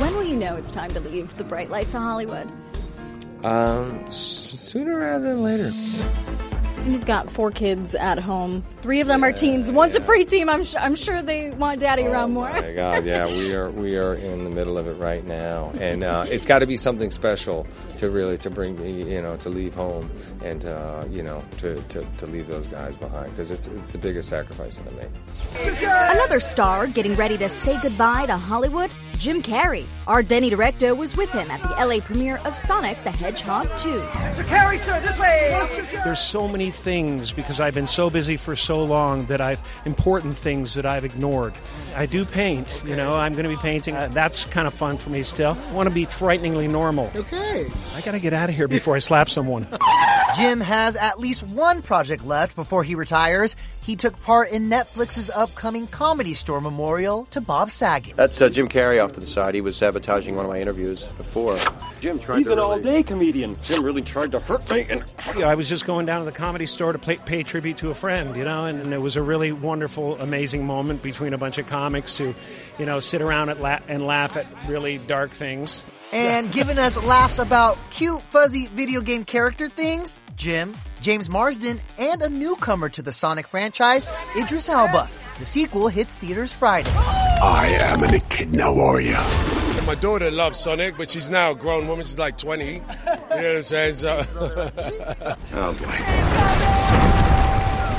When 0.00 0.14
will 0.14 0.24
you 0.24 0.36
know 0.36 0.54
it's 0.56 0.70
time 0.70 0.92
to 0.92 1.00
leave 1.00 1.36
the 1.36 1.44
bright 1.44 1.70
lights 1.70 1.88
of 1.94 2.02
Hollywood? 2.02 2.48
Um, 3.44 4.10
sooner 4.10 4.98
rather 4.98 5.34
than 5.34 5.42
later. 5.42 5.70
You've 6.86 7.04
got 7.04 7.28
four 7.28 7.50
kids 7.50 7.94
at 7.94 8.18
home. 8.18 8.64
Three 8.80 9.00
of 9.00 9.08
them 9.08 9.22
are 9.24 9.32
teens. 9.32 9.70
One's 9.70 9.94
a 9.94 10.00
preteen. 10.00 10.48
I'm, 10.48 10.64
su- 10.64 10.78
I'm 10.78 10.94
sure 10.94 11.20
they 11.20 11.50
want 11.50 11.80
daddy 11.80 12.04
around 12.04 12.32
more. 12.32 12.48
Oh 12.48 12.62
my 12.62 12.72
God, 12.72 13.04
yeah, 13.04 13.26
we 13.26 13.52
are 13.52 13.70
we 13.72 13.96
are 13.96 14.14
in 14.14 14.44
the 14.44 14.50
middle 14.50 14.78
of 14.78 14.86
it 14.86 14.94
right 14.94 15.24
now, 15.26 15.70
and 15.80 16.02
uh, 16.04 16.24
it's 16.28 16.46
got 16.46 16.60
to 16.60 16.66
be 16.66 16.76
something 16.76 17.10
special 17.10 17.66
to 17.98 18.08
really 18.08 18.38
to 18.38 18.48
bring 18.50 18.80
me, 18.80 19.12
you 19.12 19.20
know, 19.20 19.36
to 19.36 19.48
leave 19.50 19.74
home 19.74 20.10
and 20.42 20.64
uh, 20.64 21.04
you 21.10 21.22
know 21.22 21.44
to, 21.58 21.74
to, 21.88 22.06
to 22.18 22.26
leave 22.26 22.46
those 22.46 22.66
guys 22.68 22.96
behind 22.96 23.30
because 23.32 23.50
it's 23.50 23.66
it's 23.68 23.92
the 23.92 23.98
biggest 23.98 24.28
sacrifice 24.30 24.78
that 24.78 24.86
I 24.88 24.96
made. 24.96 26.14
Another 26.16 26.40
star 26.40 26.86
getting 26.86 27.14
ready 27.14 27.36
to 27.38 27.48
say 27.48 27.76
goodbye 27.82 28.26
to 28.26 28.36
Hollywood, 28.36 28.90
Jim 29.18 29.42
Carrey. 29.42 29.84
Our 30.06 30.22
Denny 30.22 30.48
Directo 30.48 30.96
was 30.96 31.16
with 31.16 31.30
him 31.30 31.50
at 31.50 31.60
the 31.60 31.84
LA 31.84 32.00
premiere 32.00 32.38
of 32.44 32.56
Sonic 32.56 33.02
the 33.02 33.10
Hedgehog 33.10 33.66
2. 33.76 33.88
Mr. 33.98 34.44
Carrey, 34.44 34.78
sir, 34.78 35.00
this 35.00 35.18
way. 35.18 36.00
There's 36.04 36.20
so 36.20 36.46
many 36.46 36.70
things 36.70 37.32
because 37.32 37.60
I've 37.60 37.74
been 37.74 37.88
so 37.88 38.10
busy 38.10 38.36
for 38.36 38.54
so 38.54 38.84
long 38.84 39.26
that 39.26 39.40
I've 39.40 39.60
important 39.84 40.36
things 40.36 40.74
that 40.74 40.86
I've 40.86 41.04
ignored. 41.04 41.54
I 41.96 42.06
do 42.06 42.24
paint, 42.24 42.82
you 42.86 42.94
know, 42.94 43.10
I'm 43.10 43.32
going 43.32 43.42
to 43.44 43.50
be 43.50 43.56
painting. 43.56 43.96
Uh, 43.96 44.08
that's 44.08 44.46
kind 44.46 44.68
of 44.68 44.74
fun 44.74 44.98
for 44.98 45.10
me 45.10 45.24
still. 45.24 45.58
I 45.68 45.72
want 45.72 45.88
to 45.88 45.94
be 45.94 46.04
frighteningly 46.04 46.68
normal. 46.68 47.10
Okay. 47.14 47.68
I 47.96 48.00
got 48.02 48.12
to 48.12 48.20
get 48.20 48.32
out 48.32 48.48
of 48.48 48.54
here 48.54 48.68
before 48.68 48.94
I 48.94 49.00
slap 49.00 49.28
someone. 49.28 49.66
Jim 50.36 50.60
has 50.60 50.96
at 50.96 51.18
least 51.18 51.42
one 51.42 51.82
project 51.82 52.24
left 52.26 52.54
before 52.56 52.84
he 52.84 52.94
retires. 52.94 53.56
He 53.80 53.96
took 53.96 54.20
part 54.20 54.50
in 54.50 54.68
Netflix's 54.68 55.30
upcoming 55.30 55.86
Comedy 55.86 56.34
Store 56.34 56.60
memorial 56.60 57.24
to 57.26 57.40
Bob 57.40 57.70
Saget. 57.70 58.14
That's 58.16 58.38
uh, 58.40 58.50
Jim 58.50 58.68
Carrey 58.68 59.02
off 59.02 59.14
to 59.14 59.20
the 59.20 59.26
side. 59.26 59.54
He 59.54 59.62
was 59.62 59.76
sabotaging 59.76 60.36
one 60.36 60.44
of 60.44 60.50
my 60.50 60.60
interviews 60.60 61.04
before. 61.04 61.58
Jim 62.00 62.18
tried 62.18 62.38
He's 62.38 62.46
to 62.48 62.52
an 62.52 62.58
really- 62.58 62.70
all-day 62.74 63.02
comedian. 63.02 63.56
Jim 63.62 63.82
really 63.82 64.02
tried 64.02 64.30
to 64.32 64.40
hurt 64.40 64.68
me, 64.70 64.84
and 64.90 65.02
Yeah, 65.36 65.48
I 65.48 65.54
was 65.54 65.68
just 65.68 65.86
going 65.86 66.04
down 66.04 66.20
to 66.20 66.26
the 66.26 66.36
comedy 66.36 66.66
store 66.66 66.92
to 66.92 66.98
pay, 66.98 67.16
pay 67.16 67.42
tribute 67.42 67.78
to 67.78 67.88
a 67.90 67.94
friend, 67.94 68.36
you 68.36 68.44
know, 68.44 68.66
and, 68.66 68.82
and 68.82 68.92
it 68.92 68.98
was 69.00 69.16
a 69.16 69.22
really 69.22 69.52
wonderful, 69.52 70.18
amazing 70.20 70.66
moment 70.66 71.02
between 71.02 71.32
a 71.32 71.38
bunch 71.38 71.56
of 71.56 71.66
comics 71.66 72.18
who, 72.18 72.34
you 72.78 72.84
know, 72.84 73.00
sit 73.00 73.22
around 73.22 73.48
at 73.48 73.60
la- 73.60 73.78
and 73.88 74.06
laugh 74.06 74.36
at 74.36 74.46
really 74.68 74.98
dark 74.98 75.30
things. 75.30 75.84
And 76.12 76.50
giving 76.52 76.78
us 76.78 77.02
laughs 77.04 77.38
about 77.38 77.76
cute, 77.90 78.22
fuzzy 78.22 78.66
video 78.68 79.00
game 79.02 79.24
character 79.24 79.68
things, 79.68 80.18
Jim, 80.36 80.74
James 81.02 81.28
Marsden, 81.28 81.80
and 81.98 82.22
a 82.22 82.30
newcomer 82.30 82.88
to 82.88 83.02
the 83.02 83.12
Sonic 83.12 83.46
franchise, 83.46 84.06
Idris 84.36 84.68
Elba. 84.68 85.08
The 85.38 85.44
sequel 85.44 85.88
hits 85.88 86.14
theaters 86.14 86.52
Friday. 86.52 86.90
I 86.90 87.68
am 87.82 88.02
an 88.02 88.14
echidna 88.14 88.72
warrior. 88.72 89.22
My 89.86 89.94
daughter 89.94 90.30
loves 90.30 90.58
Sonic, 90.58 90.96
but 90.98 91.10
she's 91.10 91.30
now 91.30 91.52
a 91.52 91.54
grown 91.54 91.86
woman. 91.88 92.04
She's 92.04 92.18
like 92.18 92.36
20. 92.36 92.64
You 92.64 92.80
know 92.80 92.84
what 93.06 93.32
I'm 93.32 93.62
saying? 93.62 93.94
So, 93.94 94.22
oh 94.36 95.72
boy. 95.72 95.94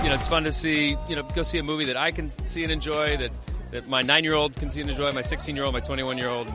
you 0.03 0.09
know, 0.09 0.15
it's 0.15 0.27
fun 0.27 0.43
to 0.43 0.51
see, 0.51 0.97
you 1.07 1.15
know, 1.15 1.23
go 1.33 1.43
see 1.43 1.57
a 1.57 1.63
movie 1.63 1.85
that 1.85 1.97
I 1.97 2.11
can 2.11 2.29
see 2.45 2.63
and 2.63 2.71
enjoy, 2.71 3.17
that, 3.17 3.31
that 3.71 3.87
my 3.87 4.01
nine 4.01 4.23
year 4.23 4.33
old 4.33 4.55
can 4.55 4.69
see 4.69 4.81
and 4.81 4.89
enjoy, 4.89 5.11
my 5.13 5.21
16 5.21 5.55
year 5.55 5.65
old, 5.65 5.73
my 5.73 5.79
21 5.79 6.17
year 6.17 6.29
old. 6.29 6.51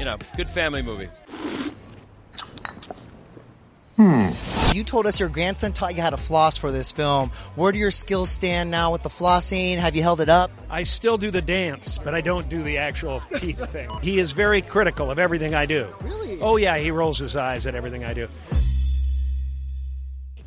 You 0.00 0.06
know, 0.06 0.16
good 0.34 0.48
family 0.48 0.80
movie. 0.80 1.10
Hmm. 3.96 4.28
You 4.72 4.82
told 4.82 5.04
us 5.04 5.20
your 5.20 5.28
grandson 5.28 5.74
taught 5.74 5.94
you 5.94 6.00
how 6.00 6.08
to 6.08 6.16
floss 6.16 6.56
for 6.56 6.72
this 6.72 6.90
film. 6.90 7.30
Where 7.54 7.70
do 7.70 7.78
your 7.78 7.90
skills 7.90 8.30
stand 8.30 8.70
now 8.70 8.92
with 8.92 9.02
the 9.02 9.10
flossing? 9.10 9.76
Have 9.76 9.94
you 9.94 10.02
held 10.02 10.22
it 10.22 10.30
up? 10.30 10.50
I 10.70 10.84
still 10.84 11.18
do 11.18 11.30
the 11.30 11.42
dance, 11.42 11.98
but 11.98 12.14
I 12.14 12.22
don't 12.22 12.48
do 12.48 12.62
the 12.62 12.78
actual 12.78 13.20
teeth 13.34 13.58
thing. 13.72 13.90
He 14.00 14.18
is 14.18 14.32
very 14.32 14.62
critical 14.62 15.10
of 15.10 15.18
everything 15.18 15.54
I 15.54 15.66
do. 15.66 15.86
Really? 16.00 16.40
Oh, 16.40 16.56
yeah, 16.56 16.78
he 16.78 16.90
rolls 16.90 17.18
his 17.18 17.36
eyes 17.36 17.66
at 17.66 17.74
everything 17.74 18.02
I 18.02 18.14
do. 18.14 18.26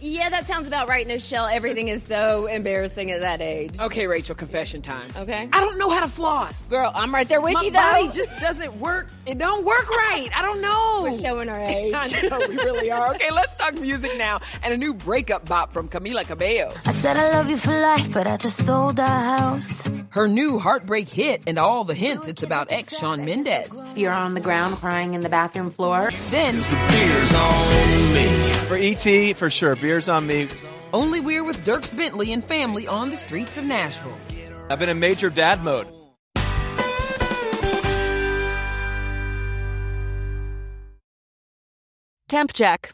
Yeah, 0.06 0.28
that 0.28 0.48
sounds 0.48 0.68
about 0.68 0.90
right, 0.90 1.08
Nischelle. 1.08 1.50
Everything 1.50 1.88
is 1.88 2.04
so 2.04 2.46
embarrassing 2.48 3.10
at 3.12 3.22
that 3.22 3.42
age. 3.42 3.80
Okay, 3.80 4.06
Rachel, 4.06 4.36
confession 4.36 4.82
time. 4.82 5.10
Okay. 5.16 5.48
I 5.54 5.60
don't 5.62 5.78
know 5.78 5.90
how 5.90 6.02
to 6.02 6.10
floss. 6.10 6.58
Girl, 6.64 6.92
I'm 6.94 7.14
right 7.14 7.26
there 7.28 7.40
with 7.40 7.54
My 7.54 7.62
you, 7.62 7.72
though. 7.72 7.78
body 7.78 8.10
just 8.10 8.36
doesn't 8.42 8.76
work. 8.82 9.08
It 9.26 9.38
don't 9.38 9.64
work 9.64 9.90
right. 9.90 10.30
I 10.36 10.42
don't 10.42 10.60
know. 10.60 11.04
We're 11.04 11.20
showing 11.20 11.48
our 11.48 11.60
age. 11.64 11.94
I 11.96 12.08
know, 12.28 12.38
we 12.50 12.56
really 12.58 12.92
are. 12.92 13.16
Okay, 13.16 13.32
let's 13.32 13.56
talk 13.56 13.76
music 13.76 14.12
now 14.18 14.40
and 14.62 14.74
a 14.74 14.78
new 14.78 14.94
breakup 14.94 15.48
bop 15.48 15.72
from 15.72 15.88
Camila 15.88 16.28
Cabello. 16.28 16.74
I 16.86 16.92
said 16.92 17.16
I 17.16 17.32
love 17.32 17.50
you 17.50 17.56
for 17.56 17.72
life, 17.72 18.12
but 18.14 18.28
I 18.28 18.36
just 18.36 18.66
sold 18.66 19.00
our 19.00 19.08
house. 19.38 19.90
Her 20.10 20.28
new 20.28 20.60
heartbreak 20.60 21.08
hit 21.08 21.44
and 21.48 21.58
all 21.58 21.86
the 21.86 21.96
hints 21.96 22.28
it's 22.28 22.44
about 22.44 22.74
ex 22.74 22.98
Shawn 22.98 23.24
Mendes. 23.24 23.82
You're 23.96 24.12
on 24.12 24.34
the 24.34 24.42
ground 24.42 24.76
crying 24.76 25.14
in 25.14 25.22
the 25.22 25.30
bathroom 25.30 25.72
floor. 25.72 26.12
Then 26.30 26.56
Beers 26.56 27.34
on 27.34 28.14
me. 28.14 28.54
For 28.64 28.76
ET, 28.78 29.36
for 29.38 29.50
sure. 29.50 29.76
Beers 29.94 30.10
on 30.10 30.26
me. 30.26 30.48
only 30.92 31.20
we're 31.20 31.44
with 31.44 31.64
Dierks 31.64 31.96
Bentley 31.96 32.34
and 32.34 32.44
family 32.44 32.88
on 32.88 33.12
the 33.12 33.16
streets 33.16 33.60
of 33.60 33.64
Nashville. 33.64 34.18
I've 34.68 34.80
been 34.80 34.90
in 34.90 34.98
major 34.98 35.30
dad 35.30 35.64
mode. 35.64 35.88
Temp 42.28 42.54
check. 42.54 42.94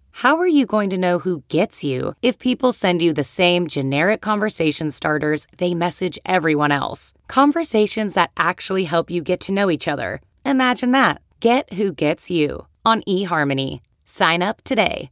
How 0.11 0.37
are 0.37 0.47
you 0.47 0.65
going 0.65 0.89
to 0.91 0.97
know 0.97 1.19
who 1.19 1.43
gets 1.47 1.83
you 1.83 2.13
if 2.21 2.37
people 2.37 2.71
send 2.71 3.01
you 3.01 3.13
the 3.13 3.23
same 3.23 3.67
generic 3.67 4.21
conversation 4.21 4.91
starters 4.91 5.47
they 5.57 5.73
message 5.73 6.19
everyone 6.25 6.71
else? 6.71 7.13
Conversations 7.27 8.13
that 8.13 8.31
actually 8.37 8.83
help 8.83 9.09
you 9.09 9.21
get 9.21 9.39
to 9.41 9.51
know 9.51 9.71
each 9.71 9.87
other. 9.87 10.21
Imagine 10.45 10.91
that. 10.91 11.21
Get 11.39 11.73
who 11.73 11.91
gets 11.91 12.29
you 12.29 12.67
on 12.85 13.01
eHarmony. 13.07 13.79
Sign 14.05 14.43
up 14.43 14.61
today. 14.63 15.09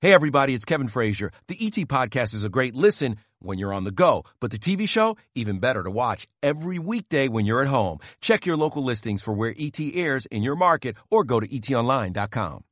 Hey, 0.00 0.14
everybody, 0.14 0.54
it's 0.54 0.64
Kevin 0.64 0.86
Frazier. 0.86 1.32
The 1.48 1.56
ET 1.60 1.72
Podcast 1.88 2.32
is 2.32 2.44
a 2.44 2.48
great 2.48 2.76
listen 2.76 3.16
when 3.40 3.58
you're 3.58 3.72
on 3.72 3.82
the 3.82 3.90
go, 3.90 4.22
but 4.38 4.52
the 4.52 4.58
TV 4.58 4.88
show, 4.88 5.16
even 5.34 5.58
better 5.58 5.82
to 5.82 5.90
watch 5.90 6.28
every 6.40 6.78
weekday 6.78 7.26
when 7.26 7.44
you're 7.44 7.62
at 7.62 7.68
home. 7.68 7.98
Check 8.20 8.46
your 8.46 8.56
local 8.56 8.84
listings 8.84 9.22
for 9.22 9.32
where 9.32 9.54
ET 9.58 9.80
airs 9.80 10.26
in 10.26 10.44
your 10.44 10.54
market 10.54 10.96
or 11.10 11.24
go 11.24 11.40
to 11.40 11.48
etonline.com. 11.48 12.62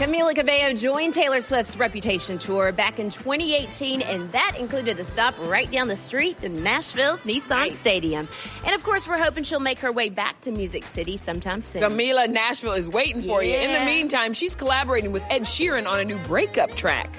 Camila 0.00 0.34
Cabello 0.34 0.72
joined 0.72 1.12
Taylor 1.12 1.42
Swift's 1.42 1.76
Reputation 1.76 2.38
tour 2.38 2.72
back 2.72 2.98
in 2.98 3.10
2018, 3.10 4.00
and 4.00 4.32
that 4.32 4.56
included 4.58 4.98
a 4.98 5.04
stop 5.04 5.34
right 5.40 5.70
down 5.70 5.88
the 5.88 5.96
street 5.98 6.42
in 6.42 6.62
Nashville's 6.62 7.20
Nissan 7.20 7.50
nice. 7.50 7.78
Stadium. 7.78 8.26
And 8.64 8.74
of 8.74 8.82
course, 8.82 9.06
we're 9.06 9.18
hoping 9.18 9.44
she'll 9.44 9.60
make 9.60 9.80
her 9.80 9.92
way 9.92 10.08
back 10.08 10.40
to 10.40 10.52
Music 10.52 10.84
City 10.84 11.18
sometime 11.18 11.60
soon. 11.60 11.82
Camila, 11.82 12.30
Nashville 12.30 12.72
is 12.72 12.88
waiting 12.88 13.20
for 13.20 13.42
yeah. 13.42 13.60
you. 13.60 13.68
In 13.68 13.72
the 13.78 13.84
meantime, 13.84 14.32
she's 14.32 14.56
collaborating 14.56 15.12
with 15.12 15.22
Ed 15.28 15.42
Sheeran 15.42 15.86
on 15.86 16.00
a 16.00 16.04
new 16.06 16.18
breakup 16.20 16.74
track. 16.74 17.14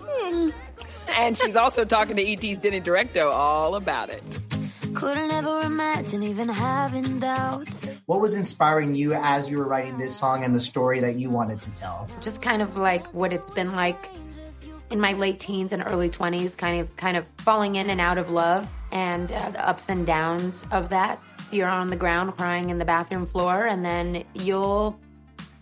Hmm. 0.00 0.50
And 1.16 1.38
she's 1.38 1.54
also 1.54 1.84
talking 1.84 2.16
to 2.16 2.32
ET's 2.32 2.58
Denny 2.58 2.80
Directo 2.80 3.30
all 3.30 3.76
about 3.76 4.10
it. 4.10 4.24
Couldn't 4.92 5.30
ever 5.30 5.60
imagine 5.60 6.24
even 6.24 6.48
having 6.48 7.20
doubts. 7.20 7.86
What 8.06 8.20
was 8.20 8.34
inspiring 8.34 8.94
you 8.94 9.14
as 9.14 9.48
you 9.48 9.56
were 9.56 9.66
writing 9.66 9.96
this 9.96 10.14
song 10.14 10.44
and 10.44 10.54
the 10.54 10.60
story 10.60 11.00
that 11.00 11.16
you 11.16 11.30
wanted 11.30 11.62
to 11.62 11.70
tell? 11.70 12.06
Just 12.20 12.42
kind 12.42 12.60
of 12.60 12.76
like 12.76 13.06
what 13.14 13.32
it's 13.32 13.48
been 13.50 13.74
like 13.74 14.10
in 14.90 15.00
my 15.00 15.14
late 15.14 15.40
teens 15.40 15.72
and 15.72 15.82
early 15.86 16.10
20s, 16.10 16.54
kind 16.54 16.82
of 16.82 16.94
kind 16.96 17.16
of 17.16 17.24
falling 17.38 17.76
in 17.76 17.88
and 17.88 18.02
out 18.02 18.18
of 18.18 18.28
love 18.28 18.68
and 18.92 19.32
uh, 19.32 19.50
the 19.50 19.66
ups 19.66 19.86
and 19.88 20.06
downs 20.06 20.66
of 20.70 20.90
that. 20.90 21.18
You're 21.50 21.68
on 21.68 21.88
the 21.88 21.96
ground 21.96 22.36
crying 22.36 22.68
in 22.68 22.78
the 22.78 22.84
bathroom 22.84 23.26
floor 23.26 23.66
and 23.66 23.82
then 23.82 24.24
you'll 24.34 25.00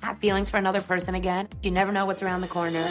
have 0.00 0.18
feelings 0.18 0.50
for 0.50 0.56
another 0.56 0.80
person 0.80 1.14
again. 1.14 1.48
You 1.62 1.70
never 1.70 1.92
know 1.92 2.06
what's 2.06 2.24
around 2.24 2.40
the 2.40 2.48
corner. 2.48 2.82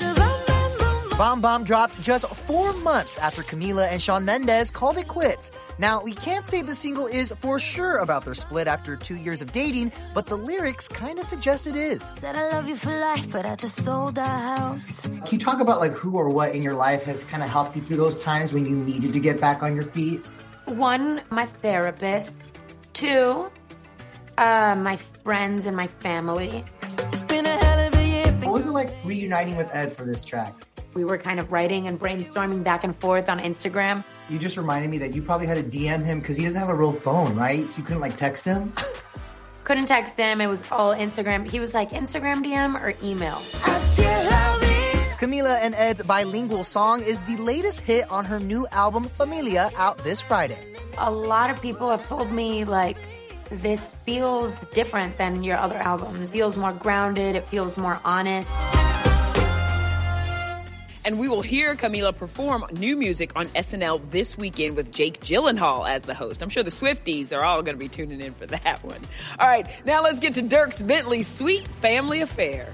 Bam 1.22 1.40
Bam 1.40 1.64
dropped 1.64 2.02
just 2.02 2.26
four 2.26 2.74
months 2.78 3.20
after 3.20 3.44
Camila 3.44 3.88
and 3.92 4.02
Shawn 4.02 4.26
Mendes 4.26 4.72
called 4.72 4.98
it 4.98 5.08
quits. 5.08 5.52
Now, 5.78 6.02
we 6.02 6.14
can't 6.14 6.48
say 6.48 6.64
the 6.64 6.74
single 6.74 7.06
is 7.06 7.32
for 7.38 7.60
sure 7.60 8.00
about 8.00 8.26
their 8.26 8.34
split 8.34 8.66
after 8.66 8.96
two 8.96 9.18
years 9.18 9.44
of 9.44 9.52
dating, 9.52 9.92
but 10.16 10.26
the 10.26 10.36
lyrics 10.36 10.88
kind 10.88 11.20
of 11.20 11.26
suggest 11.26 11.68
it 11.68 11.76
is. 11.76 12.16
Said 12.18 12.36
I 12.36 12.50
love 12.50 12.68
you 12.68 12.76
for 12.76 12.90
life, 12.90 13.32
but 13.32 13.46
I 13.46 13.56
just 13.56 13.84
sold 13.84 14.18
our 14.18 14.26
house. 14.26 15.06
Can 15.06 15.28
you 15.30 15.38
talk 15.38 15.60
about 15.60 15.80
like 15.80 15.92
who 15.92 16.18
or 16.18 16.28
what 16.28 16.56
in 16.56 16.64
your 16.64 16.74
life 16.74 17.04
has 17.04 17.24
kind 17.26 17.44
of 17.44 17.50
helped 17.50 17.76
you 17.76 17.84
through 17.84 17.98
those 17.98 18.18
times 18.18 18.52
when 18.52 18.66
you 18.66 18.76
needed 18.76 19.14
to 19.14 19.20
get 19.20 19.40
back 19.40 19.62
on 19.62 19.76
your 19.76 19.86
feet? 19.86 20.26
One, 20.66 21.22
my 21.30 21.46
therapist. 21.46 22.42
Two, 22.94 23.52
uh, 24.40 24.74
my 24.74 24.98
friends 25.24 25.68
and 25.68 25.76
my 25.78 25.86
family. 25.86 26.66
It's 26.98 27.22
been 27.22 27.46
a 27.46 27.64
hell 27.64 27.88
of 27.88 27.94
a 27.94 28.08
year. 28.08 28.32
What 28.42 28.54
was 28.54 28.66
it 28.66 28.72
like 28.72 28.90
reuniting 29.06 29.56
with 29.56 29.70
Ed 29.72 29.96
for 29.96 30.04
this 30.04 30.26
track? 30.26 30.56
We 30.94 31.06
were 31.06 31.18
kind 31.18 31.40
of 31.40 31.52
writing 31.52 31.88
and 31.88 32.00
brainstorming 32.00 32.64
back 32.64 32.84
and 32.84 32.96
forth 32.98 33.30
on 33.30 33.40
Instagram. 33.40 34.04
You 34.30 34.40
just 34.40 34.58
reminded 34.58 34.90
me 34.90 34.98
that 35.00 35.16
you 35.16 35.22
probably 35.22 35.48
had 35.48 35.58
to 35.58 35.78
DM 35.78 36.04
him 36.04 36.20
because 36.20 36.38
he 36.38 36.44
doesn't 36.44 36.60
have 36.60 36.70
a 36.70 36.76
real 36.76 36.94
phone, 36.94 37.36
right? 37.36 37.68
So 37.68 37.78
you 37.78 37.84
couldn't 37.84 38.02
like 38.02 38.18
text 38.18 38.46
him? 38.46 38.74
couldn't 39.64 39.86
text 39.86 40.18
him. 40.18 40.42
It 40.42 40.48
was 40.48 40.64
all 40.72 40.94
Instagram. 40.94 41.50
He 41.50 41.60
was 41.60 41.74
like 41.74 41.92
Instagram 41.92 42.44
DM 42.44 42.82
or 42.82 42.94
email. 43.04 43.42
Camila 45.18 45.60
and 45.62 45.76
Ed's 45.76 46.02
bilingual 46.02 46.64
song 46.64 47.04
is 47.04 47.22
the 47.22 47.38
latest 47.38 47.80
hit 47.82 48.10
on 48.12 48.26
her 48.26 48.40
new 48.40 48.68
album 48.72 49.06
Familia 49.06 49.70
out 49.78 50.00
this 50.00 50.20
Friday. 50.20 50.58
A 50.98 51.12
lot 51.12 51.50
of 51.52 51.62
people 51.62 51.90
have 51.90 52.06
told 52.08 52.32
me 52.32 52.66
like 52.66 52.98
this 53.50 53.92
feels 53.92 54.58
different 54.74 55.18
than 55.18 55.44
your 55.44 55.58
other 55.58 55.78
albums. 55.78 56.30
It 56.30 56.34
feels 56.34 56.58
more 56.58 56.74
grounded, 56.74 57.36
it 57.36 57.48
feels 57.48 57.78
more 57.78 58.00
honest. 58.04 58.50
And 61.04 61.20
we 61.20 61.28
will 61.28 61.42
hear 61.42 61.76
Camila 61.76 62.16
perform 62.16 62.66
new 62.72 62.96
music 62.96 63.32
on 63.36 63.48
SNL 63.48 64.02
this 64.12 64.38
weekend 64.38 64.76
with 64.76 64.92
Jake 64.92 65.20
Gyllenhaal 65.22 65.90
as 65.90 66.04
the 66.04 66.14
host. 66.14 66.42
I'm 66.44 66.50
sure 66.50 66.64
the 66.64 66.72
Swifties 66.72 67.36
are 67.36 67.44
all 67.44 67.62
going 67.62 67.76
to 67.76 67.80
be 67.80 67.90
tuning 67.90 68.22
in 68.22 68.34
for 68.34 68.46
that 68.48 68.84
one. 68.84 69.00
All 69.40 69.48
right, 69.48 69.68
now 69.86 70.04
let's 70.04 70.20
get 70.20 70.36
to 70.36 70.44
Dierks 70.44 70.86
Bentley's 70.86 71.28
sweet 71.28 71.68
family 71.68 72.22
affair. 72.22 72.72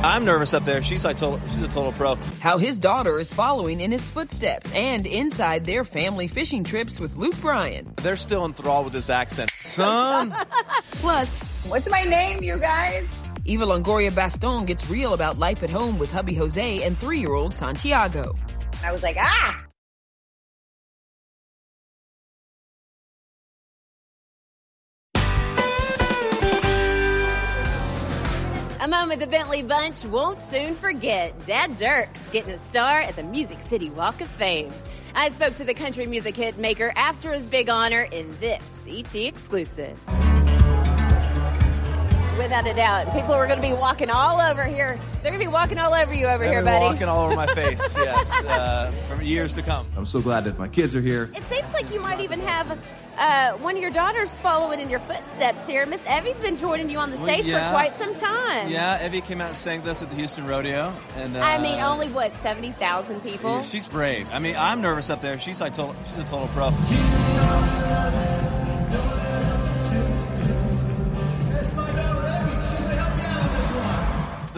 I'm 0.00 0.24
nervous 0.24 0.54
up 0.54 0.64
there. 0.64 0.80
She's 0.80 1.04
like 1.04 1.16
total, 1.16 1.40
she's 1.48 1.62
a 1.62 1.68
total 1.68 1.92
pro. 1.92 2.14
How 2.40 2.56
his 2.56 2.78
daughter 2.78 3.18
is 3.18 3.34
following 3.34 3.80
in 3.80 3.90
his 3.90 4.08
footsteps 4.08 4.72
and 4.72 5.06
inside 5.06 5.64
their 5.64 5.84
family 5.84 6.28
fishing 6.28 6.62
trips 6.62 7.00
with 7.00 7.16
Luke 7.16 7.36
Bryan. 7.40 7.94
They're 7.96 8.16
still 8.16 8.44
enthralled 8.44 8.84
with 8.84 8.94
his 8.94 9.10
accent. 9.10 9.50
Son. 9.64 10.34
Plus, 10.92 11.42
what's 11.66 11.90
my 11.90 12.02
name, 12.04 12.42
you 12.42 12.58
guys? 12.58 13.06
Eva 13.48 13.64
Longoria 13.64 14.14
Baston 14.14 14.66
gets 14.66 14.90
real 14.90 15.14
about 15.14 15.38
life 15.38 15.62
at 15.62 15.70
home 15.70 15.98
with 15.98 16.12
hubby 16.12 16.34
Jose 16.34 16.82
and 16.82 16.98
three 16.98 17.18
year 17.18 17.32
old 17.32 17.54
Santiago. 17.54 18.34
I 18.84 18.92
was 18.92 19.02
like, 19.02 19.16
ah! 19.18 19.64
A 28.80 28.86
moment 28.86 29.20
the 29.20 29.26
Bentley 29.26 29.62
Bunch 29.62 30.04
won't 30.04 30.38
soon 30.38 30.74
forget. 30.74 31.34
Dad 31.46 31.70
Dierks 31.70 32.30
getting 32.30 32.52
a 32.52 32.58
star 32.58 33.00
at 33.00 33.16
the 33.16 33.22
Music 33.22 33.62
City 33.62 33.88
Walk 33.88 34.20
of 34.20 34.28
Fame. 34.28 34.70
I 35.14 35.30
spoke 35.30 35.56
to 35.56 35.64
the 35.64 35.74
country 35.74 36.04
music 36.04 36.36
hit 36.36 36.58
maker 36.58 36.92
after 36.96 37.32
his 37.32 37.44
big 37.44 37.70
honor 37.70 38.02
in 38.02 38.30
this 38.40 38.86
ET 38.86 39.14
exclusive. 39.14 39.98
Without 42.48 42.66
a 42.66 42.72
doubt. 42.72 43.12
People 43.12 43.34
are 43.34 43.46
going 43.46 43.60
to 43.60 43.66
be 43.66 43.74
walking 43.74 44.08
all 44.08 44.40
over 44.40 44.64
here. 44.64 44.98
They're 45.22 45.30
going 45.32 45.34
to 45.34 45.38
be 45.38 45.52
walking 45.52 45.78
all 45.78 45.92
over 45.92 46.14
you 46.14 46.28
over 46.28 46.42
They're 46.44 46.54
here, 46.54 46.64
buddy. 46.64 46.82
walking 46.82 47.06
all 47.06 47.26
over 47.26 47.36
my 47.36 47.46
face, 47.48 47.78
yes, 47.94 48.30
uh, 48.44 48.90
for 49.06 49.20
years 49.22 49.52
to 49.52 49.62
come. 49.62 49.86
I'm 49.98 50.06
so 50.06 50.22
glad 50.22 50.44
that 50.44 50.58
my 50.58 50.66
kids 50.66 50.96
are 50.96 51.02
here. 51.02 51.30
It 51.36 51.42
seems 51.42 51.74
like 51.74 51.92
you 51.92 52.00
might 52.00 52.20
even 52.20 52.40
have 52.40 52.70
uh, 53.18 53.52
one 53.58 53.74
of 53.76 53.82
your 53.82 53.90
daughters 53.90 54.38
following 54.38 54.80
in 54.80 54.88
your 54.88 55.00
footsteps 55.00 55.66
here. 55.66 55.84
Miss 55.84 56.00
Evie's 56.06 56.40
been 56.40 56.56
joining 56.56 56.88
you 56.88 56.96
on 56.98 57.10
the 57.10 57.16
Well, 57.18 57.26
stage 57.26 57.46
yeah. 57.48 57.68
for 57.68 57.74
quite 57.74 57.94
some 57.96 58.14
time. 58.14 58.70
Yeah, 58.70 59.04
Evie 59.04 59.20
came 59.20 59.42
out 59.42 59.48
and 59.48 59.56
sang 59.56 59.82
this 59.82 60.02
at 60.02 60.08
the 60.08 60.16
Houston 60.16 60.46
Rodeo, 60.46 60.94
and 61.18 61.36
uh, 61.36 61.40
I 61.40 61.58
mean, 61.60 61.78
only 61.80 62.08
what 62.08 62.34
seventy 62.38 62.70
thousand 62.70 63.20
people. 63.22 63.56
yeah, 63.56 63.62
she's 63.62 63.86
brave. 63.86 64.26
I 64.32 64.38
mean, 64.38 64.56
I'm 64.56 64.80
nervous 64.80 65.10
up 65.10 65.20
there. 65.20 65.38
She's 65.38 65.60
like 65.60 65.74
total, 65.74 65.94
she's 66.06 66.16
a 66.16 66.24
total 66.24 66.48
pro. 66.54 66.70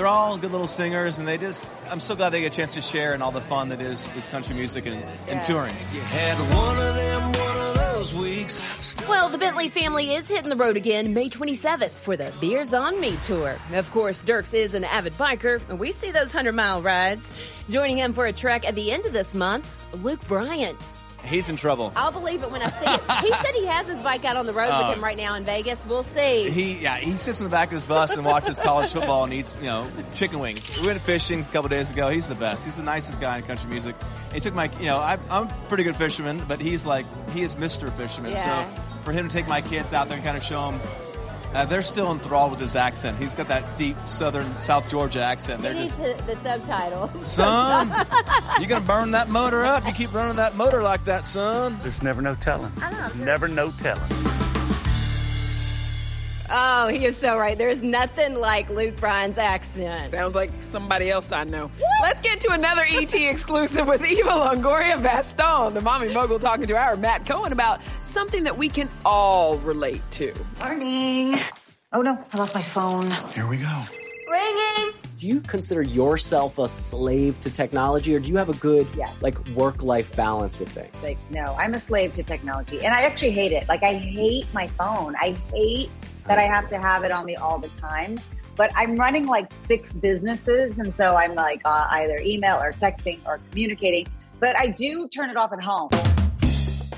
They're 0.00 0.06
all 0.06 0.38
good 0.38 0.50
little 0.50 0.66
singers, 0.66 1.18
and 1.18 1.28
they 1.28 1.36
just, 1.36 1.76
I'm 1.90 2.00
so 2.00 2.16
glad 2.16 2.30
they 2.30 2.40
get 2.40 2.54
a 2.54 2.56
chance 2.56 2.72
to 2.72 2.80
share 2.80 3.12
and 3.12 3.22
all 3.22 3.32
the 3.32 3.42
fun 3.42 3.68
that 3.68 3.82
is 3.82 4.10
this 4.12 4.30
country 4.30 4.54
music 4.54 4.86
and, 4.86 5.04
and 5.28 5.44
touring. 5.44 5.74
You 5.92 6.00
had 6.00 6.38
one 6.54 6.78
of 6.78 6.94
them, 6.94 7.32
one 7.32 7.56
of 7.58 7.74
those 7.74 8.14
weeks. 8.14 8.96
Well, 9.06 9.28
the 9.28 9.36
Bentley 9.36 9.68
family 9.68 10.14
is 10.14 10.26
hitting 10.26 10.48
the 10.48 10.56
road 10.56 10.78
again 10.78 11.12
May 11.12 11.28
27th 11.28 11.90
for 11.90 12.16
the 12.16 12.32
Beers 12.40 12.72
on 12.72 12.98
Me 12.98 13.14
tour. 13.20 13.58
Of 13.74 13.90
course, 13.90 14.24
Dierks 14.24 14.54
is 14.54 14.72
an 14.72 14.84
avid 14.84 15.12
biker, 15.18 15.60
and 15.68 15.78
we 15.78 15.92
see 15.92 16.12
those 16.12 16.32
100 16.32 16.52
mile 16.52 16.80
rides. 16.80 17.30
Joining 17.68 17.98
him 17.98 18.14
for 18.14 18.24
a 18.24 18.32
trek 18.32 18.66
at 18.66 18.74
the 18.74 18.90
end 18.92 19.04
of 19.04 19.12
this 19.12 19.34
month, 19.34 19.78
Luke 20.02 20.26
Bryan. 20.26 20.78
He's 21.24 21.48
in 21.48 21.56
trouble. 21.56 21.92
I'll 21.96 22.10
believe 22.12 22.42
it 22.42 22.50
when 22.50 22.62
I 22.62 22.68
see 22.70 22.84
it. 22.86 23.00
He 23.20 23.32
said 23.32 23.54
he 23.54 23.66
has 23.66 23.86
his 23.86 24.02
bike 24.02 24.24
out 24.24 24.36
on 24.36 24.46
the 24.46 24.52
road 24.52 24.70
Oh. 24.72 24.78
with 24.78 24.86
uh, 24.86 24.92
him 24.94 25.04
right 25.04 25.16
now 25.16 25.34
in 25.34 25.44
Vegas. 25.44 25.84
We'll 25.86 26.02
see. 26.02 26.50
He 26.50 26.78
yeah 26.82 26.96
he 26.96 27.16
sits 27.16 27.38
in 27.40 27.44
the 27.44 27.50
back 27.50 27.68
of 27.68 27.72
his 27.74 27.86
bus 27.86 28.12
and 28.16 28.24
watches 28.24 28.58
college 28.58 28.90
football 28.92 29.24
and 29.24 29.32
eats 29.32 29.56
you 29.60 29.66
know 29.66 29.86
chicken 30.14 30.38
wings. 30.38 30.70
We 30.80 30.86
went 30.86 31.00
fishing 31.00 31.40
a 31.40 31.44
couple 31.44 31.68
days 31.68 31.90
ago. 31.90 32.08
He's 32.08 32.28
the 32.28 32.34
best. 32.34 32.64
He's 32.64 32.76
the 32.76 32.82
nicest 32.82 33.20
guy 33.20 33.36
in 33.38 33.42
country 33.44 33.68
music. 33.70 33.94
He 34.32 34.40
took 34.40 34.54
my 34.54 34.70
you 34.80 34.86
know 34.86 34.98
I, 34.98 35.18
I'm 35.30 35.46
a 35.48 35.54
pretty 35.68 35.82
good 35.84 35.96
fisherman, 35.96 36.42
but 36.48 36.60
he's 36.60 36.86
like 36.86 37.04
he 37.30 37.42
is 37.42 37.54
Mr. 37.56 37.90
Fisherman. 37.92 38.32
Yeah. 38.32 38.68
So 38.74 38.82
for 39.02 39.12
him 39.12 39.28
to 39.28 39.34
take 39.34 39.48
my 39.48 39.60
kids 39.60 39.92
out 39.92 40.08
there 40.08 40.16
and 40.16 40.24
kind 40.24 40.36
of 40.36 40.42
show 40.42 40.70
them. 40.70 40.80
Uh, 41.52 41.64
they're 41.64 41.82
still 41.82 42.12
enthralled 42.12 42.52
with 42.52 42.60
his 42.60 42.76
accent. 42.76 43.18
He's 43.18 43.34
got 43.34 43.48
that 43.48 43.64
deep 43.76 43.96
Southern 44.06 44.46
South 44.58 44.88
Georgia 44.88 45.20
accent. 45.22 45.62
They're 45.62 45.74
just 45.74 45.98
the, 45.98 46.14
the 46.26 46.36
subtitle. 46.36 47.08
son, 47.22 47.92
you 48.60 48.66
gonna 48.66 48.84
burn 48.84 49.10
that 49.12 49.28
motor 49.28 49.64
up. 49.64 49.84
You 49.86 49.92
keep 49.92 50.14
running 50.14 50.36
that 50.36 50.54
motor 50.56 50.82
like 50.82 51.04
that, 51.06 51.24
son. 51.24 51.78
There's 51.82 52.02
never 52.02 52.22
no 52.22 52.36
telling. 52.36 52.72
I 52.80 52.92
know. 52.92 53.24
Never 53.24 53.48
no 53.48 53.72
telling. 53.72 54.02
Oh, 56.52 56.88
he 56.88 57.04
is 57.06 57.16
so 57.16 57.38
right. 57.38 57.56
There's 57.56 57.80
nothing 57.80 58.34
like 58.34 58.68
Luke 58.70 58.96
Bryan's 58.96 59.38
accent. 59.38 60.10
Sounds 60.10 60.34
like 60.34 60.50
somebody 60.60 61.08
else 61.08 61.30
I 61.30 61.44
know. 61.44 61.70
Let's 62.02 62.20
get 62.22 62.40
to 62.40 62.52
another 62.52 62.84
ET 62.88 63.14
exclusive 63.14 63.86
with 63.86 64.04
Eva 64.04 64.30
Longoria 64.30 65.00
Baston, 65.00 65.74
the 65.74 65.80
mommy 65.80 66.12
mogul, 66.12 66.40
talking 66.40 66.66
to 66.66 66.76
our 66.76 66.96
Matt 66.96 67.24
Cohen 67.24 67.52
about 67.52 67.80
something 68.02 68.44
that 68.44 68.58
we 68.58 68.68
can 68.68 68.88
all 69.04 69.58
relate 69.58 70.02
to. 70.12 70.34
Morning. 70.58 71.38
Oh 71.92 72.02
no, 72.02 72.18
I 72.32 72.36
lost 72.36 72.54
my 72.54 72.62
phone. 72.62 73.10
Here 73.32 73.46
we 73.46 73.58
go. 73.58 73.82
Do 75.20 75.26
you 75.26 75.42
consider 75.42 75.82
yourself 75.82 76.56
a 76.56 76.66
slave 76.66 77.38
to 77.40 77.50
technology, 77.50 78.14
or 78.14 78.20
do 78.20 78.30
you 78.30 78.38
have 78.38 78.48
a 78.48 78.54
good 78.54 78.88
Yes. 78.96 79.12
like 79.20 79.36
work-life 79.48 80.16
balance 80.16 80.58
with 80.58 80.70
things? 80.70 80.96
Like, 81.02 81.18
no, 81.30 81.54
I'm 81.58 81.74
a 81.74 81.78
slave 81.78 82.14
to 82.14 82.22
technology. 82.22 82.82
And 82.82 82.94
I 82.94 83.02
actually 83.02 83.32
hate 83.32 83.52
it. 83.52 83.68
Like, 83.68 83.82
I 83.82 83.96
hate 83.96 84.46
my 84.54 84.66
phone. 84.66 85.14
I 85.16 85.36
hate 85.52 85.90
that 86.26 86.38
I 86.38 86.46
have 86.46 86.70
to 86.70 86.78
have 86.78 87.04
it 87.04 87.12
on 87.12 87.26
me 87.26 87.36
all 87.36 87.58
the 87.58 87.68
time. 87.68 88.18
But 88.56 88.72
I'm 88.74 88.96
running 88.96 89.26
like 89.26 89.52
six 89.66 89.92
businesses. 89.92 90.78
And 90.78 90.94
so 90.94 91.14
I'm 91.16 91.34
like 91.34 91.60
uh, 91.66 91.88
either 91.90 92.16
email 92.22 92.56
or 92.56 92.72
texting 92.72 93.18
or 93.26 93.40
communicating. 93.50 94.06
But 94.38 94.58
I 94.58 94.68
do 94.68 95.06
turn 95.06 95.28
it 95.28 95.36
off 95.36 95.52
at 95.52 95.60
home. 95.60 95.90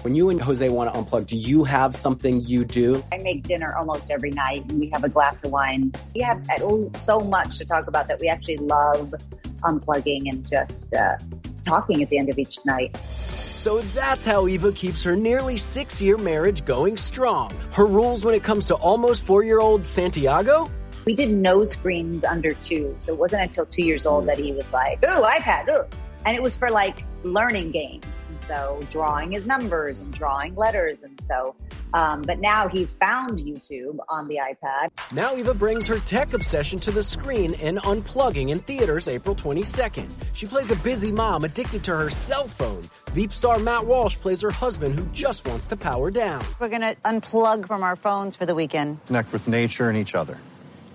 When 0.02 0.16
you 0.16 0.30
and 0.30 0.40
Jose 0.40 0.68
want 0.68 0.92
to 0.92 1.00
unplug, 1.00 1.28
do 1.28 1.36
you 1.36 1.62
have 1.62 1.94
something 1.94 2.44
you 2.44 2.64
do? 2.64 3.00
I 3.12 3.18
make 3.18 3.44
dinner 3.44 3.72
almost 3.76 4.10
every 4.10 4.30
night 4.30 4.68
and 4.68 4.80
we 4.80 4.88
have 4.88 5.04
a 5.04 5.08
glass 5.08 5.44
of 5.44 5.52
wine. 5.52 5.92
We 6.12 6.22
have 6.22 6.44
uh, 6.50 6.98
so 6.98 7.20
much 7.20 7.56
to 7.58 7.64
talk 7.64 7.86
about 7.86 8.08
that 8.08 8.18
we 8.18 8.28
actually 8.28 8.56
love 8.56 9.14
unplugging 9.62 10.28
and 10.28 10.44
just 10.48 10.92
uh, 10.92 11.18
talking 11.64 12.02
at 12.02 12.08
the 12.08 12.18
end 12.18 12.28
of 12.30 12.36
each 12.36 12.58
night. 12.64 12.96
So 12.96 13.78
that's 13.78 14.24
how 14.24 14.48
Eva 14.48 14.72
keeps 14.72 15.04
her 15.04 15.14
nearly 15.14 15.56
six-year 15.56 16.18
marriage 16.18 16.64
going 16.64 16.96
strong. 16.96 17.52
Her 17.70 17.86
rules 17.86 18.24
when 18.24 18.34
it 18.34 18.42
comes 18.42 18.64
to 18.66 18.74
almost 18.74 19.24
four-year-old 19.24 19.86
Santiago? 19.86 20.68
We 21.04 21.14
did 21.14 21.30
no 21.30 21.64
screens 21.64 22.24
under 22.24 22.54
two. 22.54 22.96
So 22.98 23.12
it 23.12 23.20
wasn't 23.20 23.42
until 23.42 23.66
two 23.66 23.84
years 23.84 24.04
old 24.04 24.26
that 24.26 24.36
he 24.36 24.50
was 24.50 24.68
like, 24.72 24.98
ooh, 25.04 25.22
iPad, 25.22 25.68
ooh. 25.68 25.84
And 26.26 26.36
it 26.36 26.42
was 26.42 26.56
for 26.56 26.72
like 26.72 27.04
learning 27.22 27.70
games. 27.70 28.21
And 28.42 28.56
so 28.56 28.86
drawing 28.90 29.32
his 29.32 29.46
numbers 29.46 30.00
and 30.00 30.12
drawing 30.12 30.54
letters. 30.54 30.98
And 31.02 31.20
so, 31.22 31.54
um, 31.94 32.22
but 32.22 32.40
now 32.40 32.68
he's 32.68 32.92
found 32.94 33.38
YouTube 33.38 33.98
on 34.08 34.28
the 34.28 34.36
iPad. 34.36 34.90
Now 35.12 35.36
Eva 35.36 35.54
brings 35.54 35.86
her 35.86 35.98
tech 35.98 36.32
obsession 36.32 36.80
to 36.80 36.90
the 36.90 37.02
screen 37.02 37.54
in 37.54 37.76
Unplugging 37.76 38.50
in 38.50 38.58
theaters 38.58 39.08
April 39.08 39.34
22nd. 39.34 40.10
She 40.34 40.46
plays 40.46 40.70
a 40.70 40.76
busy 40.76 41.12
mom 41.12 41.44
addicted 41.44 41.84
to 41.84 41.96
her 41.96 42.10
cell 42.10 42.48
phone. 42.48 42.82
Veep 43.12 43.32
star 43.32 43.58
Matt 43.58 43.86
Walsh 43.86 44.16
plays 44.16 44.42
her 44.42 44.50
husband 44.50 44.98
who 44.98 45.06
just 45.06 45.46
wants 45.46 45.66
to 45.68 45.76
power 45.76 46.10
down. 46.10 46.42
We're 46.58 46.68
gonna 46.68 46.96
unplug 47.04 47.66
from 47.66 47.82
our 47.82 47.96
phones 47.96 48.36
for 48.36 48.46
the 48.46 48.54
weekend. 48.54 49.04
Connect 49.06 49.32
with 49.32 49.48
nature 49.48 49.88
and 49.88 49.98
each 49.98 50.14
other. 50.14 50.38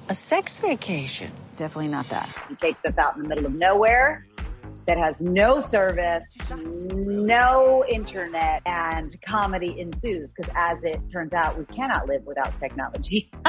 A 0.10 0.16
sex 0.16 0.58
vacation. 0.58 1.32
Definitely 1.58 1.90
not 1.92 2.06
that. 2.10 2.30
He 2.50 2.56
takes 2.56 2.86
us 2.86 2.98
out 2.98 3.18
in 3.18 3.24
the 3.24 3.30
middle 3.30 3.46
of 3.48 3.56
nowhere 3.56 4.24
that 4.88 4.98
has 4.98 5.20
no 5.20 5.60
service, 5.60 6.26
no 6.50 7.84
internet, 7.90 8.62
and 8.66 9.22
comedy 9.22 9.80
ensues 9.80 10.34
because 10.34 10.52
as 10.56 10.84
it 10.86 11.00
turns 11.12 11.34
out, 11.34 11.58
we 11.58 11.66
cannot 11.66 12.08
live 12.08 12.26
without 12.26 12.58
technology. 12.60 13.30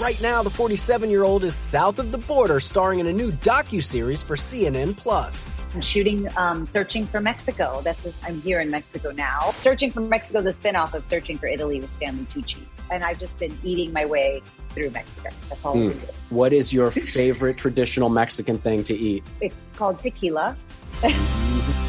Right 0.00 0.20
now, 0.22 0.42
the 0.42 0.50
47-year-old 0.50 1.44
is 1.44 1.54
south 1.54 1.98
of 1.98 2.10
the 2.10 2.16
border 2.18 2.58
starring 2.58 3.00
in 3.00 3.06
a 3.06 3.12
new 3.12 3.30
docu-series 3.30 4.22
for 4.22 4.34
CNN 4.34 4.96
Plus. 4.96 5.54
I'm 5.74 5.82
shooting 5.82 6.26
um, 6.38 6.66
Searching 6.66 7.06
for 7.06 7.20
Mexico. 7.20 7.82
That's 7.82 8.02
just, 8.04 8.16
I'm 8.24 8.40
here 8.40 8.60
in 8.60 8.70
Mexico 8.70 9.10
now. 9.12 9.50
Searching 9.52 9.90
for 9.90 10.00
Mexico, 10.00 10.40
the 10.40 10.50
spinoff 10.50 10.94
of 10.94 11.04
Searching 11.04 11.36
for 11.36 11.48
Italy 11.48 11.80
with 11.80 11.92
Stanley 11.92 12.24
Tucci. 12.24 12.66
And 12.90 13.04
I've 13.04 13.18
just 13.18 13.38
been 13.38 13.56
eating 13.62 13.92
my 13.92 14.04
way 14.04 14.42
through 14.70 14.90
Mexico. 14.90 15.30
That's 15.48 15.64
all 15.64 15.74
we 15.74 15.88
hmm. 15.88 15.98
do. 15.98 16.06
What 16.30 16.52
is 16.52 16.72
your 16.72 16.90
favorite 16.90 17.56
traditional 17.56 18.08
Mexican 18.08 18.58
thing 18.58 18.84
to 18.84 18.94
eat? 18.94 19.24
It's 19.40 19.72
called 19.72 20.02
tequila. 20.02 20.56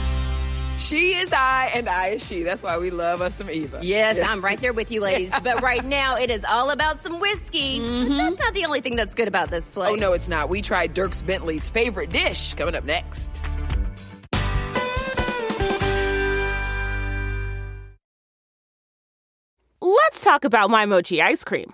She 0.92 1.14
is 1.14 1.32
I 1.32 1.72
and 1.74 1.88
I 1.88 2.08
is 2.10 2.26
she. 2.26 2.44
That's 2.44 2.62
why 2.62 2.78
we 2.78 2.90
love 2.90 3.22
us 3.22 3.36
some 3.36 3.50
Eva. 3.50 3.80
Yes, 3.82 4.18
I'm 4.20 4.44
right 4.44 4.60
there 4.60 4.74
with 4.74 4.92
you, 4.92 5.00
ladies. 5.02 5.32
But 5.42 5.62
right 5.62 5.86
now, 5.86 6.18
it 6.18 6.30
is 6.30 6.44
all 6.44 6.70
about 6.70 7.02
some 7.02 7.22
whiskey. 7.22 7.80
But 7.80 7.88
mm-hmm. 7.88 8.18
that's 8.18 8.40
not 8.40 8.54
the 8.54 8.66
only 8.66 8.82
thing 8.82 8.98
that's 8.98 9.14
good 9.14 9.30
about 9.30 9.50
this 9.50 9.72
place. 9.72 9.90
Oh, 9.90 9.96
no, 9.96 10.12
it's 10.12 10.28
not. 10.28 10.50
We 10.50 10.62
tried 10.62 10.94
Dierks 10.94 11.26
Bentley's 11.26 11.70
favorite 11.70 12.10
dish 12.10 12.56
coming 12.56 12.76
up 12.76 12.84
next. 12.84 13.30
Talk 20.22 20.46
about 20.46 20.70
my 20.70 20.86
mochi 20.86 21.22
ice 21.22 21.44
cream. 21.44 21.74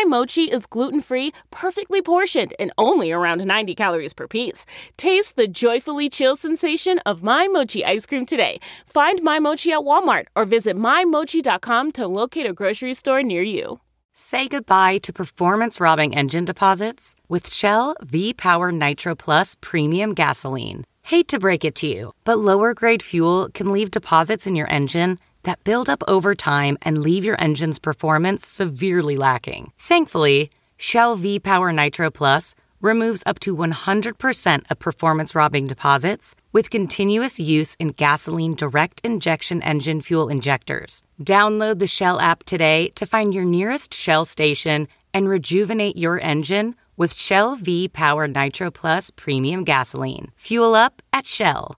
My 0.01 0.05
mochi 0.05 0.45
is 0.45 0.65
gluten 0.65 0.99
free, 0.99 1.31
perfectly 1.51 2.01
portioned, 2.01 2.55
and 2.57 2.71
only 2.75 3.11
around 3.11 3.45
90 3.45 3.75
calories 3.75 4.13
per 4.13 4.27
piece. 4.27 4.65
Taste 4.97 5.35
the 5.35 5.47
joyfully 5.47 6.09
chill 6.09 6.35
sensation 6.35 6.97
of 7.05 7.21
My 7.21 7.47
Mochi 7.47 7.85
ice 7.85 8.07
cream 8.07 8.25
today. 8.25 8.59
Find 8.87 9.21
My 9.21 9.37
Mochi 9.37 9.71
at 9.71 9.81
Walmart 9.81 10.25
or 10.35 10.45
visit 10.45 10.75
MyMochi.com 10.75 11.91
to 11.91 12.07
locate 12.07 12.47
a 12.47 12.53
grocery 12.53 12.95
store 12.95 13.21
near 13.21 13.43
you. 13.43 13.79
Say 14.13 14.47
goodbye 14.47 14.97
to 15.03 15.13
performance 15.13 15.79
robbing 15.79 16.15
engine 16.15 16.45
deposits 16.45 17.13
with 17.29 17.53
Shell 17.53 17.93
V 18.01 18.33
Power 18.33 18.71
Nitro 18.71 19.13
Plus 19.13 19.55
Premium 19.61 20.15
Gasoline. 20.15 20.83
Hate 21.03 21.27
to 21.27 21.37
break 21.37 21.63
it 21.63 21.75
to 21.75 21.87
you, 21.87 22.13
but 22.23 22.39
lower 22.39 22.73
grade 22.73 23.03
fuel 23.03 23.49
can 23.53 23.71
leave 23.71 23.91
deposits 23.91 24.47
in 24.47 24.55
your 24.55 24.71
engine 24.71 25.19
that 25.43 25.63
build 25.63 25.89
up 25.89 26.03
over 26.07 26.35
time 26.35 26.77
and 26.81 26.97
leave 26.97 27.23
your 27.23 27.39
engine's 27.41 27.79
performance 27.79 28.45
severely 28.47 29.17
lacking. 29.17 29.71
Thankfully, 29.77 30.49
Shell 30.77 31.15
V 31.17 31.39
Power 31.39 31.71
Nitro 31.71 32.09
Plus 32.09 32.55
removes 32.81 33.23
up 33.25 33.39
to 33.39 33.55
100% 33.55 34.71
of 34.71 34.79
performance 34.79 35.35
robbing 35.35 35.67
deposits 35.67 36.35
with 36.51 36.69
continuous 36.69 37.39
use 37.39 37.75
in 37.75 37.89
gasoline 37.89 38.55
direct 38.55 39.01
injection 39.03 39.61
engine 39.61 40.01
fuel 40.01 40.29
injectors. 40.29 41.03
Download 41.21 41.79
the 41.79 41.87
Shell 41.87 42.19
app 42.19 42.43
today 42.43 42.89
to 42.95 43.05
find 43.05 43.33
your 43.33 43.45
nearest 43.45 43.93
Shell 43.93 44.25
station 44.25 44.87
and 45.13 45.29
rejuvenate 45.29 45.97
your 45.97 46.19
engine 46.19 46.75
with 46.97 47.13
Shell 47.13 47.55
V 47.55 47.87
Power 47.87 48.27
Nitro 48.27 48.71
Plus 48.71 49.11
Premium 49.11 49.63
Gasoline. 49.63 50.31
Fuel 50.35 50.75
up 50.75 51.01
at 51.13 51.25
Shell. 51.25 51.75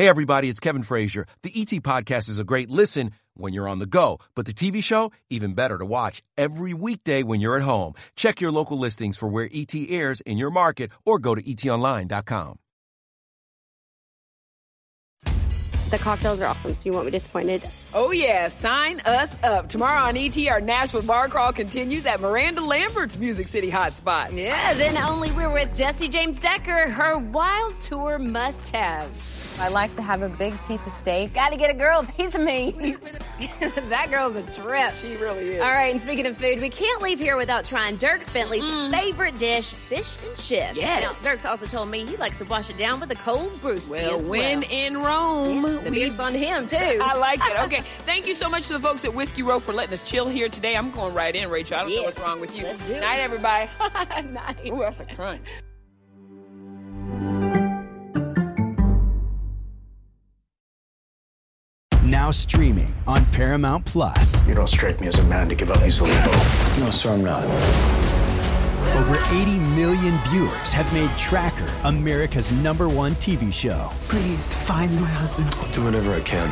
Hey, 0.00 0.08
everybody, 0.08 0.48
it's 0.48 0.60
Kevin 0.60 0.82
Frazier. 0.82 1.26
The 1.42 1.52
ET 1.54 1.82
Podcast 1.82 2.30
is 2.30 2.38
a 2.38 2.42
great 2.42 2.70
listen 2.70 3.10
when 3.34 3.52
you're 3.52 3.68
on 3.68 3.80
the 3.80 3.84
go, 3.84 4.18
but 4.34 4.46
the 4.46 4.54
TV 4.54 4.82
show, 4.82 5.12
even 5.28 5.52
better 5.52 5.76
to 5.76 5.84
watch 5.84 6.22
every 6.38 6.72
weekday 6.72 7.22
when 7.22 7.42
you're 7.42 7.58
at 7.58 7.62
home. 7.62 7.92
Check 8.16 8.40
your 8.40 8.50
local 8.50 8.78
listings 8.78 9.18
for 9.18 9.28
where 9.28 9.46
ET 9.52 9.74
airs 9.74 10.22
in 10.22 10.38
your 10.38 10.48
market 10.48 10.90
or 11.04 11.18
go 11.18 11.34
to 11.34 11.42
etonline.com. 11.42 12.58
The 15.24 15.98
cocktails 15.98 16.40
are 16.40 16.46
awesome, 16.46 16.74
so 16.74 16.80
you 16.86 16.92
won't 16.92 17.04
be 17.04 17.10
disappointed. 17.10 17.62
Oh, 17.92 18.10
yeah. 18.10 18.48
Sign 18.48 19.00
us 19.00 19.36
up. 19.42 19.68
Tomorrow 19.68 20.04
on 20.04 20.16
ET, 20.16 20.38
our 20.48 20.62
Nashville 20.62 21.02
bar 21.02 21.28
crawl 21.28 21.52
continues 21.52 22.06
at 22.06 22.22
Miranda 22.22 22.62
Lambert's 22.62 23.18
Music 23.18 23.48
City 23.48 23.70
hotspot. 23.70 24.34
Yeah, 24.34 24.72
then 24.72 24.96
only 24.96 25.30
we're 25.32 25.52
with 25.52 25.76
Jessie 25.76 26.08
James 26.08 26.38
Decker, 26.38 26.88
her 26.88 27.18
wild 27.18 27.78
tour 27.80 28.18
must 28.18 28.70
have. 28.70 29.10
I 29.60 29.68
like 29.68 29.94
to 29.96 30.02
have 30.02 30.22
a 30.22 30.28
big 30.30 30.54
piece 30.66 30.86
of 30.86 30.92
steak. 30.92 31.34
Gotta 31.34 31.58
get 31.58 31.68
a 31.68 31.74
girl 31.74 32.00
a 32.00 32.12
piece 32.12 32.34
of 32.34 32.40
meat. 32.40 32.76
that 33.90 34.06
girl's 34.08 34.34
a 34.34 34.42
trip. 34.58 34.94
She 34.94 35.16
really 35.16 35.50
is. 35.50 35.60
All 35.60 35.68
right, 35.68 35.92
and 35.92 36.02
speaking 36.02 36.26
of 36.26 36.38
food, 36.38 36.62
we 36.62 36.70
can't 36.70 37.02
leave 37.02 37.18
here 37.18 37.36
without 37.36 37.66
trying 37.66 37.98
Dierks 37.98 38.32
Bentley's 38.32 38.62
mm. 38.62 38.90
favorite 38.90 39.36
dish, 39.36 39.74
fish 39.90 40.08
and 40.24 40.34
chips. 40.34 40.78
Yes. 40.78 41.02
Now, 41.02 41.30
Dierks 41.30 41.44
also 41.44 41.66
told 41.66 41.90
me 41.90 42.06
he 42.06 42.16
likes 42.16 42.38
to 42.38 42.46
wash 42.46 42.70
it 42.70 42.78
down 42.78 43.00
with 43.00 43.10
a 43.10 43.16
cold 43.16 43.52
brewski 43.60 43.86
Well, 43.86 44.18
as 44.20 44.24
when 44.24 44.60
well. 44.60 44.70
in 44.70 44.96
Rome, 44.96 45.66
Yeah, 45.66 45.80
the 45.82 45.90
beer's 45.90 46.18
on 46.18 46.34
him, 46.34 46.66
too. 46.66 46.76
I 47.02 47.18
like 47.18 47.40
it. 47.44 47.60
Okay. 47.60 47.80
Thank 48.06 48.26
you 48.26 48.34
so 48.34 48.48
much 48.48 48.66
to 48.68 48.72
the 48.72 48.80
folks 48.80 49.04
at 49.04 49.12
Whiskey 49.12 49.42
Row 49.42 49.60
for 49.60 49.74
letting 49.74 49.92
us 49.92 50.00
chill 50.00 50.30
here 50.30 50.48
today. 50.48 50.74
I'm 50.74 50.90
going 50.90 51.12
right 51.14 51.36
in, 51.36 51.50
Rachel. 51.50 51.76
I 51.76 51.82
don't 51.82 51.96
know 51.96 52.02
what's 52.04 52.18
wrong 52.18 52.40
with 52.40 52.56
you. 52.56 52.64
Let's 52.64 52.82
do 52.86 52.94
it. 52.94 53.00
Night, 53.00 53.20
everybody. 53.20 53.68
Night. 54.30 54.66
Ooh, 54.66 54.78
that's 54.78 55.00
a 55.00 55.04
crunch. 55.04 55.46
Now 62.20 62.30
streaming 62.30 62.92
on 63.06 63.24
Paramount 63.32 63.86
Plus. 63.86 64.44
You 64.44 64.52
don't 64.52 64.68
strike 64.68 65.00
me 65.00 65.06
as 65.06 65.18
a 65.18 65.24
man 65.24 65.48
to 65.48 65.54
give 65.54 65.70
up 65.70 65.82
easily, 65.82 66.10
Bo. 66.10 66.30
No, 66.78 66.90
sir, 66.90 67.14
I'm 67.14 67.24
not. 67.24 67.44
Over 68.94 69.16
80 69.34 69.58
million 69.74 70.18
viewers 70.24 70.70
have 70.70 70.92
made 70.92 71.08
Tracker 71.16 71.66
America's 71.84 72.52
number 72.52 72.90
one 72.90 73.12
TV 73.12 73.50
show. 73.50 73.88
Please 74.10 74.52
find 74.52 74.94
my 75.00 75.06
husband. 75.06 75.48
I'll 75.54 75.72
do 75.72 75.82
whatever 75.82 76.12
I 76.12 76.20
can. 76.20 76.46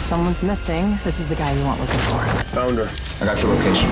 Someone's 0.00 0.42
missing. 0.42 0.98
This 1.04 1.20
is 1.20 1.28
the 1.28 1.36
guy 1.36 1.52
you 1.52 1.62
want 1.64 1.78
looking 1.78 1.98
for. 1.98 2.24
Found 2.54 2.78
her. 2.78 2.90
I 3.20 3.26
got 3.26 3.42
your 3.42 3.54
location. 3.54 3.90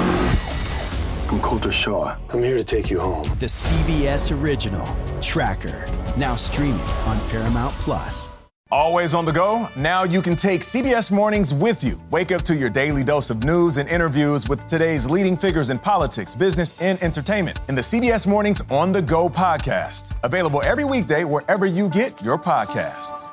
I'm 1.28 1.38
Colter 1.42 1.70
Shaw. 1.70 2.16
I'm 2.30 2.42
here 2.42 2.56
to 2.56 2.64
take 2.64 2.90
you 2.90 2.98
home. 2.98 3.24
The 3.40 3.46
CBS 3.46 4.34
original, 4.34 4.88
Tracker. 5.20 5.86
Now 6.16 6.34
streaming 6.34 6.80
on 7.04 7.20
Paramount 7.28 7.74
Plus. 7.74 8.30
Always 8.72 9.14
on 9.14 9.24
the 9.24 9.32
go? 9.32 9.68
Now 9.74 10.04
you 10.04 10.22
can 10.22 10.36
take 10.36 10.60
CBS 10.60 11.10
Mornings 11.10 11.52
with 11.52 11.82
you. 11.82 12.00
Wake 12.10 12.30
up 12.30 12.42
to 12.42 12.54
your 12.54 12.70
daily 12.70 13.02
dose 13.02 13.28
of 13.28 13.42
news 13.42 13.78
and 13.78 13.88
interviews 13.88 14.48
with 14.48 14.68
today's 14.68 15.10
leading 15.10 15.36
figures 15.36 15.70
in 15.70 15.78
politics, 15.78 16.36
business, 16.36 16.80
and 16.80 17.02
entertainment 17.02 17.58
in 17.68 17.74
the 17.74 17.80
CBS 17.80 18.28
Mornings 18.28 18.62
On 18.70 18.92
the 18.92 19.02
Go 19.02 19.28
podcast. 19.28 20.14
Available 20.22 20.62
every 20.62 20.84
weekday 20.84 21.24
wherever 21.24 21.66
you 21.66 21.88
get 21.88 22.22
your 22.22 22.38
podcasts. 22.38 23.32